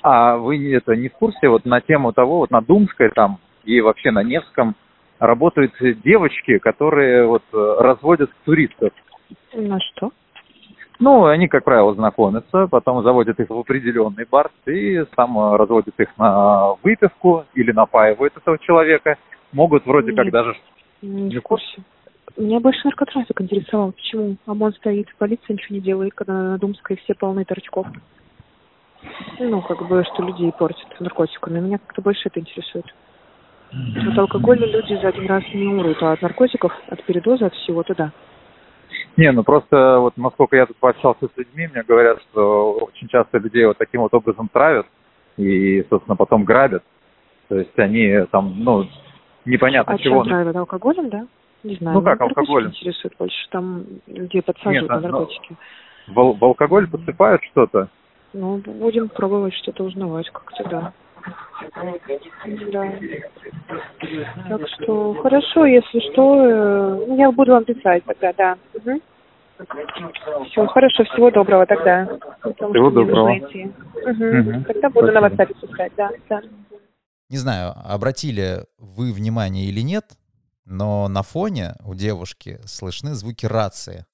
А 0.00 0.36
вы 0.36 0.72
это 0.72 0.96
не 0.96 1.08
в 1.08 1.14
курсе 1.14 1.48
вот 1.48 1.66
на 1.66 1.80
тему 1.82 2.12
того, 2.12 2.38
вот 2.38 2.50
на 2.50 2.62
Думской 2.62 3.10
там 3.10 3.38
и 3.64 3.80
вообще 3.80 4.10
на 4.10 4.22
Невском 4.22 4.74
работают 5.18 5.72
девочки, 6.04 6.58
которые 6.58 7.26
вот 7.26 7.42
э, 7.52 7.76
разводят 7.80 8.30
туристов. 8.44 8.92
На 9.54 9.78
что? 9.80 10.10
Ну, 10.98 11.26
они, 11.26 11.46
как 11.48 11.64
правило, 11.64 11.94
знакомятся, 11.94 12.68
потом 12.68 13.02
заводят 13.02 13.38
их 13.38 13.50
в 13.50 13.58
определенный 13.58 14.26
бар 14.30 14.50
и 14.66 15.04
сам 15.14 15.38
э, 15.38 15.56
разводят 15.56 15.98
их 15.98 16.08
на 16.16 16.74
выпивку 16.82 17.44
или 17.54 17.72
напаивают 17.72 18.36
этого 18.36 18.58
человека. 18.58 19.16
Могут 19.52 19.84
вроде 19.86 20.12
как 20.12 20.24
Нет. 20.24 20.32
даже... 20.32 20.56
Не 21.02 21.38
в 21.38 21.42
курсе. 21.42 21.82
Меня 22.36 22.60
больше 22.60 22.80
наркотрафик 22.84 23.40
интересовал. 23.40 23.92
Почему 23.92 24.36
ОМОН 24.46 24.72
стоит, 24.74 25.08
полиция 25.18 25.54
ничего 25.54 25.76
не 25.76 25.80
делает, 25.80 26.14
когда 26.14 26.32
на 26.32 26.58
Думской 26.58 26.96
все 26.96 27.14
полны 27.14 27.44
торчков? 27.44 27.86
Ну, 29.38 29.62
как 29.62 29.86
бы, 29.86 30.04
что 30.04 30.22
людей 30.22 30.52
портят 30.52 31.00
наркотиками. 31.00 31.60
Меня 31.60 31.78
как-то 31.78 32.02
больше 32.02 32.22
это 32.28 32.40
интересует. 32.40 32.86
От 33.72 34.18
алкоголя 34.18 34.66
люди 34.66 34.94
за 35.00 35.08
один 35.08 35.26
раз 35.26 35.42
не 35.52 35.66
умрут, 35.66 36.02
а 36.02 36.12
от 36.12 36.22
наркотиков, 36.22 36.72
от 36.88 37.02
передоза, 37.04 37.46
от 37.46 37.54
всего 37.54 37.82
туда. 37.82 38.12
Не, 39.16 39.32
ну 39.32 39.42
просто 39.42 39.98
вот 39.98 40.16
насколько 40.16 40.56
я 40.56 40.66
тут 40.66 40.76
пообщался 40.76 41.26
с 41.26 41.36
людьми, 41.36 41.68
мне 41.72 41.82
говорят, 41.82 42.20
что 42.22 42.72
очень 42.72 43.08
часто 43.08 43.38
людей 43.38 43.64
вот 43.64 43.78
таким 43.78 44.02
вот 44.02 44.14
образом 44.14 44.48
травят 44.48 44.86
и, 45.36 45.84
собственно, 45.88 46.16
потом 46.16 46.44
грабят. 46.44 46.82
То 47.48 47.58
есть 47.58 47.78
они 47.78 48.26
там, 48.30 48.54
ну, 48.58 48.86
непонятно 49.44 49.94
А 49.94 49.98
чего. 49.98 50.22
чем 50.22 50.30
травят? 50.30 50.56
Алкоголем, 50.56 51.08
да? 51.08 51.26
Не 51.62 51.74
знаю. 51.76 51.98
Ну, 51.98 52.04
как 52.04 52.20
алкоголем? 52.20 52.68
интересует 52.68 53.14
больше. 53.18 53.48
Там 53.50 53.84
людей 54.06 54.42
подсаживают 54.42 54.82
Нет, 54.82 54.90
на 54.90 54.96
а, 54.96 55.00
ну, 55.00 55.08
наркотики. 55.08 55.56
В, 56.06 56.20
ал- 56.20 56.34
в 56.34 56.44
алкоголь 56.44 56.88
подсыпают 56.88 57.42
что-то, 57.44 57.88
Ну, 58.32 58.58
будем 58.58 59.08
пробовать 59.08 59.54
что-то 59.54 59.84
узнавать, 59.84 60.30
как 60.30 60.52
всегда. 60.52 60.92
Да. 62.72 62.92
Так 64.48 64.68
что 64.68 65.14
хорошо, 65.22 65.66
если 65.66 66.12
что, 66.12 67.04
э, 67.08 67.16
я 67.16 67.30
буду 67.32 67.52
вам 67.52 67.64
писать 67.64 68.04
тогда, 68.04 68.32
да. 68.32 68.58
Угу. 68.74 69.00
Все, 70.50 70.66
хорошо, 70.66 71.04
всего 71.04 71.30
доброго 71.30 71.66
тогда. 71.66 72.06
Потому 72.42 72.72
Всего 72.72 72.90
доброго. 72.90 73.34
Мгм. 73.34 74.38
Мгм. 74.38 74.64
Тогда 74.64 74.90
буду 74.90 75.12
на 75.12 75.20
Спасибо. 75.20 75.42
WhatsApp 75.44 75.60
писать, 75.60 75.92
да, 75.96 76.10
да. 76.28 76.42
Не 77.28 77.38
знаю, 77.38 77.72
обратили 77.84 78.64
вы 78.78 79.12
внимание 79.12 79.66
или 79.66 79.80
нет, 79.80 80.04
но 80.64 81.08
на 81.08 81.22
фоне 81.22 81.74
у 81.84 81.94
девушки 81.94 82.58
слышны 82.66 83.14
звуки 83.14 83.46
рации. 83.46 84.04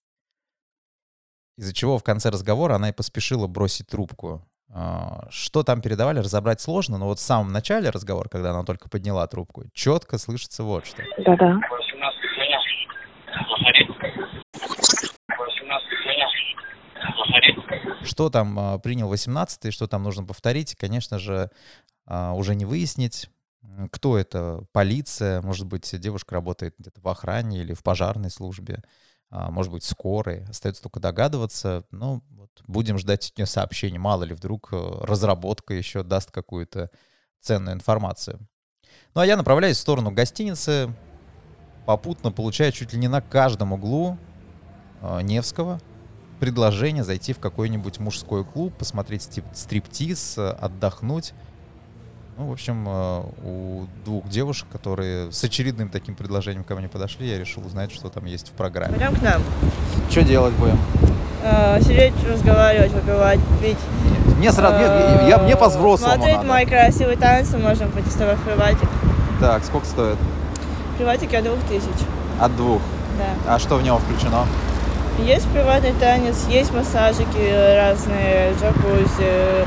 Из-за 1.59 1.75
чего 1.75 1.99
в 1.99 2.03
конце 2.03 2.31
разговора 2.31 2.77
она 2.77 2.89
и 2.89 2.93
поспешила 2.93 3.47
бросить 3.47 3.89
трубку. 3.89 4.43
А, 4.75 5.27
Что 5.31 5.63
там 5.63 5.83
передавали, 5.83 6.21
разобрать 6.21 6.61
сложно, 6.61 6.97
но 6.97 7.07
вот 7.07 7.19
в 7.19 7.23
самом 7.23 7.53
начале 7.53 7.91
разговора, 7.91 8.29
когда 8.29 8.51
она 8.51 8.65
только 8.65 8.89
подняла 8.89 9.27
трубку, 9.27 9.65
четко 9.75 10.17
слышится 10.17 10.63
вот 10.63 10.87
что. 10.87 11.03
Да-да. 11.19 11.61
Что 18.03 18.31
там 18.31 18.59
а, 18.59 18.79
принял 18.79 19.13
18-й, 19.13 19.71
что 19.71 19.87
там 19.87 20.03
нужно 20.03 20.25
повторить, 20.25 20.75
конечно 20.75 21.19
же, 21.19 21.51
а, 22.07 22.33
уже 22.33 22.55
не 22.55 22.65
выяснить. 22.65 23.29
Кто 23.91 24.19
это? 24.19 24.65
Полиция, 24.73 25.41
может 25.43 25.67
быть, 25.67 25.99
девушка 26.01 26.35
работает 26.35 26.75
где-то 26.79 27.01
в 27.01 27.09
охране 27.09 27.61
или 27.61 27.75
в 27.75 27.83
пожарной 27.83 28.31
службе, 28.31 28.83
может 29.33 29.73
быть, 29.73 29.83
скорой. 29.83 30.45
Остается 30.49 30.83
только 30.83 31.01
догадываться. 31.01 31.85
Ну, 31.91 32.23
вот, 32.31 32.51
будем 32.67 32.99
ждать 32.99 33.31
от 33.31 33.39
нее 33.39 33.47
сообщений. 33.47 33.99
Мало 33.99 34.25
ли, 34.25 34.35
вдруг 34.35 34.69
э, 34.73 34.77
разработка 35.03 35.73
еще 35.73 36.03
даст 36.03 36.31
какую-то 36.31 36.91
ценную 37.41 37.75
информацию. 37.75 38.39
Ну, 39.15 39.23
а 39.23 39.27
я 39.27 39.37
направляюсь 39.37 39.79
в 39.79 39.81
сторону 39.81 40.11
гостиницы, 40.11 40.95
попутно 41.87 42.31
получая 42.31 42.73
чуть 42.73 42.93
ли 42.93 42.99
не 42.99 43.09
на 43.09 43.23
каждом 43.23 43.73
углу 43.73 44.19
э, 45.01 45.23
Невского 45.23 45.81
предложение 46.39 47.05
зайти 47.05 47.33
в 47.33 47.39
какой-нибудь 47.39 48.01
мужской 48.01 48.45
клуб, 48.45 48.75
посмотреть 48.77 49.41
стриптиз, 49.55 50.37
отдохнуть. 50.37 51.35
Ну, 52.39 52.47
в 52.47 52.53
общем, 52.53 52.85
э, 52.89 53.23
у 53.45 53.87
двух 54.05 54.27
девушек, 54.29 54.67
которые 54.73 55.31
с 55.33 55.45
очередным 55.45 55.91
таким 55.91 56.15
предложением 56.15 56.65
ко 56.65 56.75
мне 56.75 56.89
подошли, 56.89 57.29
я 57.29 57.39
решил 57.39 57.65
узнать, 57.67 57.93
что 57.93 58.09
там 58.09 58.25
есть 58.25 58.49
в 58.49 58.53
программе. 58.53 58.97
Пойдем 58.97 59.15
к 59.17 59.23
нам. 59.23 59.43
Что 60.11 60.23
делать 60.23 60.55
будем? 60.55 60.79
Э, 61.45 61.79
сидеть, 61.83 62.15
разговаривать, 62.27 62.93
выпивать, 62.93 63.39
пить. 63.61 63.77
Мне 64.39 64.51
сразу, 64.51 64.77
Э, 64.79 65.27
я, 65.29 65.39
мне 65.39 65.57
по-взрослому 65.57 66.15
Смотреть 66.15 66.37
надо. 66.37 66.49
мои 66.49 66.65
красивые 66.65 67.19
танцы, 67.19 67.59
можем 67.59 67.91
пойти 67.93 68.09
с 68.11 68.15
тобой 68.15 68.37
в 68.37 68.41
приватик. 68.43 68.89
Так, 69.41 69.63
сколько 69.65 69.87
стоит? 69.87 70.17
Приватик 70.97 71.35
от 71.35 71.45
двух 71.45 71.59
тысяч, 71.69 72.07
От 72.41 72.57
двух. 72.57 72.81
да. 73.19 73.55
А 73.55 73.59
что 73.59 73.77
в 73.77 73.83
него 73.83 73.99
включено? 73.99 74.47
Есть 75.19 75.47
приватный 75.53 75.93
танец, 76.01 76.47
есть 76.49 76.73
массажики 76.73 77.77
разные, 77.77 78.55
джакузи, 78.55 79.67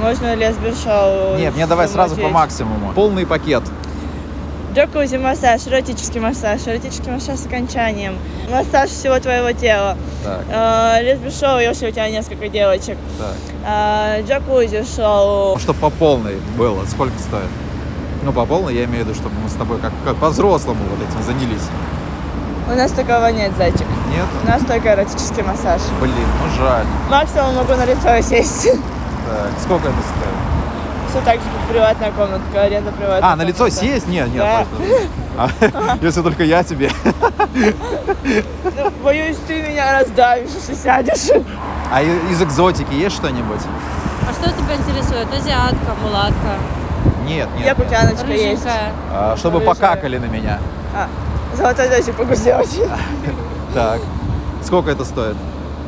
можно 0.00 0.34
лесбер-шоу. 0.34 1.36
Нет, 1.38 1.54
мне 1.54 1.66
давай 1.66 1.88
сразу 1.88 2.16
по 2.16 2.28
максимуму. 2.28 2.92
Полный 2.94 3.26
пакет. 3.26 3.62
Джакузи, 4.74 5.16
массаж, 5.16 5.66
эротический 5.66 6.20
массаж, 6.20 6.60
эротический 6.66 7.10
массаж 7.10 7.38
с 7.38 7.46
окончанием, 7.46 8.16
массаж 8.50 8.90
всего 8.90 9.18
твоего 9.18 9.50
тела. 9.52 9.96
Так, 10.22 10.42
Э, 10.50 11.18
если 11.60 11.88
у 11.88 11.90
тебя 11.90 12.08
несколько 12.10 12.48
девочек. 12.48 12.96
так. 13.18 13.34
Э, 13.66 14.22
Джакузи-шоу. 14.28 15.58
Чтобы 15.58 15.78
по 15.80 15.90
полной 15.90 16.36
было, 16.56 16.84
сколько 16.84 17.18
стоит? 17.18 17.48
Ну, 18.22 18.32
по 18.32 18.44
полной 18.44 18.74
я 18.74 18.84
имею 18.84 19.04
в 19.04 19.08
виду, 19.08 19.18
чтобы 19.18 19.34
мы 19.42 19.48
с 19.48 19.54
тобой 19.54 19.78
как, 19.78 19.92
как 20.04 20.16
по-взрослому 20.16 20.80
вот 20.90 21.08
этим 21.08 21.22
занялись. 21.22 21.62
У 22.70 22.76
нас 22.76 22.92
такого 22.92 23.28
нет, 23.32 23.52
зайчик. 23.56 23.86
Нет? 24.12 24.26
У 24.44 24.46
нас 24.46 24.60
только 24.62 24.92
эротический 24.92 25.42
массаж. 25.42 25.80
Блин, 26.00 26.12
ну 26.14 26.62
жаль. 26.62 26.84
Максимум 27.10 27.54
могу 27.56 27.72
на 27.74 27.86
лицо 27.86 28.20
сесть. 28.20 28.68
Так, 29.28 29.50
сколько 29.62 29.88
это 29.88 29.96
стоит? 29.96 31.10
Все 31.10 31.20
так 31.22 31.34
же, 31.36 31.40
как 31.40 31.70
приватная 31.70 32.12
комнатка, 32.12 32.62
аренда 32.62 32.92
приватной 32.92 33.20
А, 33.32 33.36
на 33.36 33.42
лицо 33.42 33.64
комнаты. 33.64 33.80
сесть? 33.80 34.08
Нет, 34.08 34.28
нет. 34.28 34.38
Да. 34.38 34.66
А, 35.38 35.96
Если 36.02 36.20
только 36.22 36.44
я 36.44 36.62
тебе. 36.64 36.90
Ну, 37.54 38.90
боюсь, 39.02 39.36
ты 39.46 39.62
меня 39.62 40.00
раздавишь, 40.00 40.50
если 40.54 40.74
сядешь. 40.74 41.30
А 41.92 42.02
и- 42.02 42.32
из 42.32 42.42
экзотики 42.42 42.92
есть 42.92 43.16
что-нибудь? 43.16 43.60
А 44.28 44.32
что 44.32 44.50
тебя 44.50 44.74
интересует? 44.76 45.26
Азиатка, 45.32 45.94
мулатка, 46.02 46.56
Нет, 47.26 47.48
нет. 47.56 47.66
Якутяночка 47.66 48.26
есть. 48.32 48.64
рыженькая? 48.64 48.92
А, 49.10 49.36
чтобы 49.38 49.60
Рыжая. 49.60 49.74
покакали 49.74 50.18
на 50.18 50.26
меня. 50.26 50.58
А, 50.94 51.06
золотой 51.56 51.88
зайчик 51.88 52.14
сделать. 52.34 52.80
Так. 53.74 54.00
Сколько 54.62 54.90
это 54.90 55.04
стоит? 55.04 55.36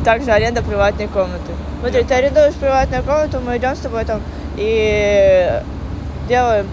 Также 0.04 0.30
аренда 0.30 0.62
приватной 0.62 1.08
комнаты. 1.08 1.52
Смотри, 1.80 2.04
ты 2.04 2.14
арендуешь 2.14 2.54
приватную 2.54 3.02
комнату, 3.02 3.40
мы 3.40 3.56
идем 3.58 3.74
с 3.74 3.80
тобой 3.80 4.04
там 4.04 4.22
и 4.56 5.62
делаем. 6.28 6.66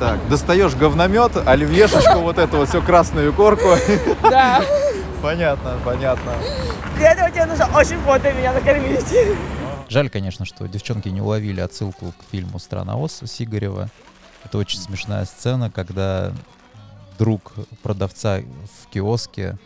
Так, 0.00 0.18
достаешь 0.28 0.74
говномет, 0.74 1.36
оливьешечку, 1.46 2.18
вот 2.18 2.38
эту 2.38 2.56
вот 2.58 2.68
всю 2.68 2.82
красную 2.82 3.32
корку. 3.32 3.68
Да. 4.22 4.62
Понятно, 5.22 5.78
понятно. 5.84 6.32
Для 6.96 7.12
этого 7.12 7.30
тебе 7.30 7.46
нужно 7.46 7.68
очень 7.76 8.00
плотно 8.00 8.32
меня 8.32 8.52
накормить. 8.52 9.06
Жаль, 9.88 10.10
конечно, 10.10 10.44
что 10.44 10.66
девчонки 10.66 11.08
не 11.08 11.20
уловили 11.20 11.60
отсылку 11.60 12.06
к 12.18 12.30
фильму 12.32 12.58
«Страна 12.58 12.96
Оз» 12.96 13.20
Сигарева. 13.24 13.88
Это 14.44 14.58
очень 14.58 14.80
смешная 14.80 15.24
сцена, 15.24 15.70
когда 15.70 16.32
друг 17.18 17.52
продавца 17.82 18.38
в 18.40 18.92
киоске 18.92 19.56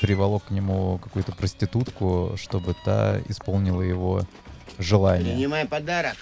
приволок 0.00 0.44
к 0.44 0.50
нему 0.50 0.98
какую-то 0.98 1.32
проститутку, 1.32 2.34
чтобы 2.36 2.74
та 2.84 3.20
исполнила 3.28 3.82
его 3.82 4.22
желание. 4.78 5.34
Принимай 5.34 5.66
подарок. 5.66 6.16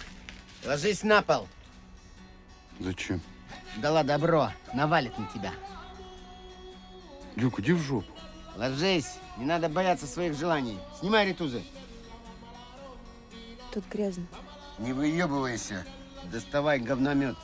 Ложись 0.65 1.03
на 1.03 1.23
пол. 1.23 1.49
Зачем? 2.79 3.21
Дала 3.77 4.03
добро. 4.03 4.51
Навалит 4.75 5.17
на 5.19 5.27
тебя. 5.27 5.53
Люк, 7.37 7.61
иди 7.61 7.73
в 7.73 7.81
жопу. 7.81 8.13
Ложись. 8.57 9.17
Не 9.39 9.45
надо 9.45 9.69
бояться 9.69 10.07
своих 10.07 10.37
желаний. 10.37 10.79
Снимай 10.99 11.27
ритузы. 11.27 11.63
Тут 13.73 13.85
грязно. 13.91 14.27
Не 14.79 14.93
выебывайся. 14.93 15.85
Доставай 16.33 16.79
говномет. 16.79 17.37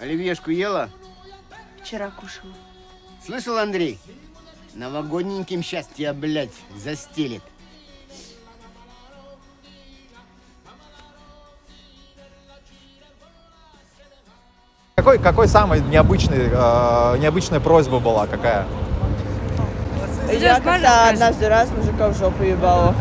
Оливьешку 0.00 0.50
ела? 0.50 0.90
Вчера 1.92 2.10
кушала. 2.10 2.54
Слышал, 3.22 3.58
Андрей? 3.58 3.98
Новогодненьким 4.72 5.62
сейчас 5.62 5.86
тебя, 5.94 6.14
блядь, 6.14 6.48
застелит. 6.74 7.42
Какой, 14.94 15.18
какой 15.18 15.46
самый 15.48 15.82
необычный, 15.82 16.48
э, 16.50 17.18
необычная 17.18 17.60
просьба 17.60 17.98
была? 17.98 18.26
Какая? 18.26 18.64
Я 20.32 20.60
как-то 20.60 21.10
однажды 21.10 21.46
раз 21.50 21.68
мужика 21.76 22.08
в 22.08 22.16
жопу 22.16 22.42
ебала. 22.42 22.94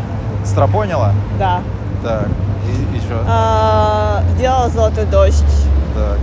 Стропонила? 0.43 1.13
Да. 1.39 1.63
Так, 2.04 2.27
и, 2.67 2.97
и 2.97 2.99
что? 2.99 3.23
А, 3.25 4.21
Сделала 4.36 4.67
золотой 4.67 5.06
дождь. 5.06 5.45
Так. 5.95 6.19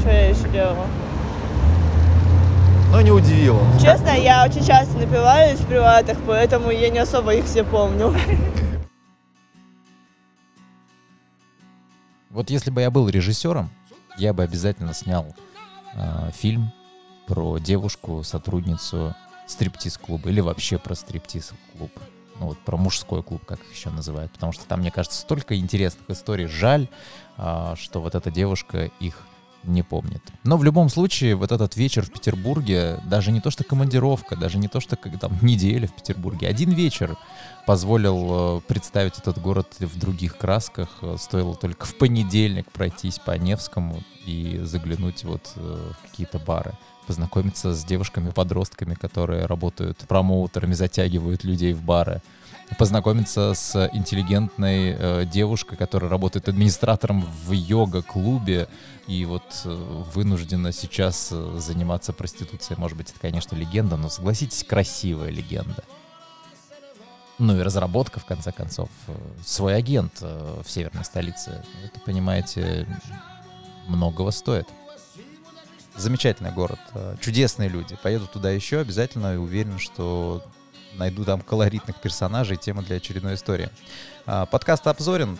Что 0.00 0.10
я 0.10 0.30
еще 0.30 0.48
делала? 0.48 0.86
Ну, 2.96 3.02
не 3.02 3.10
удивило. 3.10 3.60
Честно, 3.78 4.08
я 4.08 4.42
очень 4.42 4.64
часто 4.64 4.96
напиваюсь 4.96 5.60
в 5.60 5.66
приватах, 5.66 6.16
поэтому 6.26 6.70
я 6.70 6.88
не 6.88 6.98
особо 6.98 7.34
их 7.34 7.44
все 7.44 7.62
помню. 7.62 8.14
Вот 12.30 12.48
если 12.48 12.70
бы 12.70 12.80
я 12.80 12.90
был 12.90 13.06
режиссером, 13.10 13.68
я 14.16 14.32
бы 14.32 14.44
обязательно 14.44 14.94
снял 14.94 15.26
э, 15.94 16.30
фильм 16.32 16.72
про 17.26 17.58
девушку, 17.58 18.22
сотрудницу 18.22 19.14
стриптиз-клуба 19.46 20.30
или 20.30 20.40
вообще 20.40 20.78
про 20.78 20.94
стриптиз-клуб. 20.94 21.90
Ну 22.40 22.46
вот 22.46 22.58
про 22.60 22.78
мужской 22.78 23.22
клуб, 23.22 23.44
как 23.44 23.60
их 23.60 23.74
еще 23.74 23.90
называют. 23.90 24.32
Потому 24.32 24.52
что 24.52 24.64
там, 24.64 24.80
мне 24.80 24.90
кажется, 24.90 25.20
столько 25.20 25.54
интересных 25.54 26.08
историй. 26.08 26.46
Жаль, 26.46 26.88
а, 27.36 27.76
что 27.76 28.00
вот 28.00 28.14
эта 28.14 28.30
девушка 28.30 28.90
их 29.00 29.18
не 29.66 29.82
помнит. 29.82 30.22
Но 30.44 30.56
в 30.56 30.64
любом 30.64 30.88
случае, 30.88 31.34
вот 31.34 31.52
этот 31.52 31.76
вечер 31.76 32.04
в 32.04 32.10
Петербурге, 32.10 33.00
даже 33.04 33.32
не 33.32 33.40
то 33.40 33.50
что 33.50 33.64
командировка, 33.64 34.36
даже 34.36 34.58
не 34.58 34.68
то 34.68 34.80
что 34.80 34.96
как 34.96 35.18
там 35.18 35.38
неделя 35.42 35.86
в 35.86 35.94
Петербурге, 35.94 36.48
один 36.48 36.70
вечер 36.70 37.16
позволил 37.66 38.58
э, 38.58 38.60
представить 38.66 39.18
этот 39.18 39.40
город 39.40 39.76
в 39.80 39.98
других 39.98 40.36
красках. 40.38 40.88
Стоило 41.18 41.54
только 41.54 41.86
в 41.86 41.96
понедельник 41.96 42.70
пройтись 42.70 43.18
по 43.18 43.36
Невскому 43.36 44.02
и 44.24 44.60
заглянуть 44.62 45.24
вот 45.24 45.52
э, 45.56 45.92
в 45.98 46.10
какие-то 46.10 46.38
бары. 46.38 46.72
познакомиться 47.06 47.74
с 47.74 47.84
девушками-подростками, 47.84 48.94
которые 48.94 49.46
работают 49.46 49.98
промоутерами, 50.08 50.74
затягивают 50.74 51.44
людей 51.44 51.72
в 51.72 51.82
бары, 51.82 52.20
познакомиться 52.78 53.54
с 53.54 53.88
интеллигентной 53.92 54.96
э, 54.98 55.24
девушкой, 55.24 55.76
которая 55.76 56.10
работает 56.10 56.48
администратором 56.48 57.22
в 57.22 57.52
йога-клубе 57.52 58.68
и 59.06 59.24
вот 59.24 59.62
э, 59.64 60.02
вынуждена 60.12 60.72
сейчас 60.72 61.28
э, 61.30 61.58
заниматься 61.58 62.12
проституцией. 62.12 62.78
Может 62.78 62.98
быть, 62.98 63.10
это, 63.10 63.20
конечно, 63.20 63.54
легенда, 63.54 63.96
но 63.96 64.08
согласитесь, 64.08 64.64
красивая 64.64 65.30
легенда. 65.30 65.84
Ну 67.38 67.58
и 67.58 67.62
разработка, 67.62 68.18
в 68.18 68.24
конце 68.24 68.50
концов. 68.50 68.88
Э, 69.06 69.14
Свой 69.44 69.76
агент 69.76 70.18
э, 70.20 70.62
в 70.64 70.70
северной 70.70 71.04
столице. 71.04 71.62
Это, 71.84 72.00
понимаете, 72.00 72.86
многого 73.86 74.30
стоит. 74.32 74.66
Замечательный 75.96 76.52
город, 76.52 76.80
э, 76.94 77.16
чудесные 77.20 77.68
люди. 77.68 77.96
Поеду 78.02 78.26
туда 78.26 78.50
еще 78.50 78.80
обязательно 78.80 79.34
и 79.34 79.36
уверен, 79.36 79.78
что 79.78 80.42
найду 80.96 81.24
там 81.24 81.40
колоритных 81.40 82.00
персонажей, 82.00 82.56
темы 82.56 82.82
для 82.82 82.96
очередной 82.96 83.34
истории. 83.34 83.68
А, 84.26 84.46
Подкаст 84.46 84.86
«Обзорен». 84.86 85.38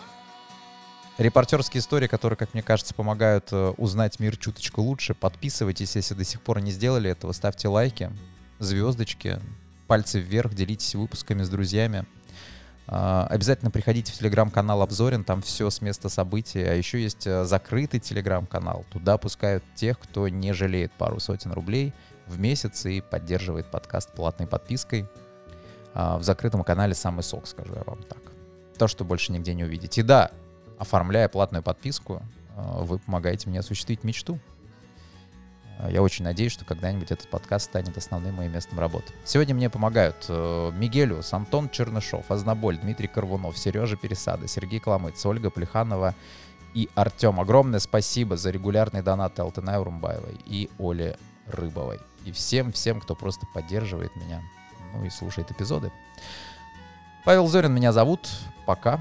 Репортерские 1.17 1.81
истории, 1.81 2.07
которые, 2.07 2.37
как 2.37 2.53
мне 2.53 2.61
кажется, 2.61 2.93
помогают 2.93 3.47
э, 3.51 3.73
узнать 3.77 4.19
мир 4.19 4.37
чуточку 4.37 4.83
лучше. 4.83 5.15
Подписывайтесь, 5.15 5.95
если 5.95 6.13
до 6.13 6.23
сих 6.23 6.41
пор 6.41 6.61
не 6.61 6.71
сделали 6.71 7.09
этого. 7.09 7.31
Ставьте 7.31 7.67
лайки, 7.67 8.11
звездочки, 8.59 9.39
пальцы 9.87 10.19
вверх, 10.19 10.53
делитесь 10.53 10.93
выпусками 10.93 11.41
с 11.41 11.49
друзьями. 11.49 12.05
А, 12.85 13.25
Обязательно 13.31 13.71
приходите 13.71 14.13
в 14.13 14.15
телеграм-канал 14.15 14.83
Обзорин, 14.83 15.23
там 15.23 15.41
все 15.41 15.71
с 15.71 15.81
места 15.81 16.09
событий. 16.09 16.61
А 16.61 16.75
еще 16.75 17.01
есть 17.01 17.25
э, 17.25 17.45
закрытый 17.45 17.99
телеграм-канал. 17.99 18.85
Туда 18.91 19.17
пускают 19.17 19.63
тех, 19.73 19.97
кто 19.97 20.27
не 20.29 20.53
жалеет 20.53 20.91
пару 20.93 21.19
сотен 21.19 21.51
рублей 21.51 21.93
в 22.27 22.39
месяц 22.39 22.85
и 22.85 23.01
поддерживает 23.01 23.71
подкаст 23.71 24.11
платной 24.13 24.47
подпиской. 24.47 25.07
А, 25.99 26.19
В 26.19 26.23
закрытом 26.23 26.63
канале 26.63 26.93
самый 26.93 27.23
сок, 27.23 27.47
скажу 27.47 27.73
я 27.73 27.81
вам 27.83 28.03
так. 28.03 28.19
То, 28.77 28.87
что 28.87 29.03
больше 29.03 29.31
нигде 29.31 29.55
не 29.55 29.63
увидите. 29.63 30.01
И 30.01 30.03
да, 30.03 30.29
оформляя 30.77 31.27
платную 31.27 31.63
подписку, 31.63 32.21
а, 32.55 32.83
вы 32.83 32.99
помогаете 32.99 33.49
мне 33.49 33.61
осуществить 33.61 34.03
мечту. 34.03 34.37
А, 35.79 35.89
Я 35.89 36.03
очень 36.03 36.23
надеюсь, 36.23 36.51
что 36.51 36.65
когда-нибудь 36.65 37.09
этот 37.09 37.27
подкаст 37.31 37.65
станет 37.65 37.97
основным 37.97 38.35
моим 38.35 38.51
местом 38.51 38.79
работы. 38.79 39.11
Сегодня 39.25 39.55
мне 39.55 39.71
помогают 39.71 40.23
э, 40.29 40.71
Мигелиус, 40.75 41.33
Антон 41.33 41.67
Чернышов, 41.67 42.29
Азнаболь, 42.29 42.77
Дмитрий 42.77 43.07
Корвунов, 43.07 43.57
Сережа 43.57 43.95
Пересада, 43.95 44.47
Сергей 44.47 44.79
Кламыц, 44.79 45.25
Ольга 45.25 45.49
Плеханова 45.49 46.13
и 46.75 46.89
Артем. 46.93 47.39
Огромное 47.39 47.79
спасибо 47.79 48.37
за 48.37 48.51
регулярные 48.51 49.01
донаты 49.01 49.41
Алтынай 49.41 49.79
Урумбаевой 49.79 50.37
и 50.45 50.69
Оле 50.77 51.17
Рыбовой. 51.47 51.99
И 52.23 52.31
всем-всем, 52.31 53.01
кто 53.01 53.15
просто 53.15 53.47
поддерживает 53.51 54.15
меня, 54.15 54.43
ну 54.93 55.03
и 55.03 55.09
слушает 55.09 55.51
эпизоды. 55.51 55.91
Павел 57.23 57.47
Зорин 57.47 57.73
меня 57.73 57.91
зовут. 57.91 58.29
Пока. 58.65 58.99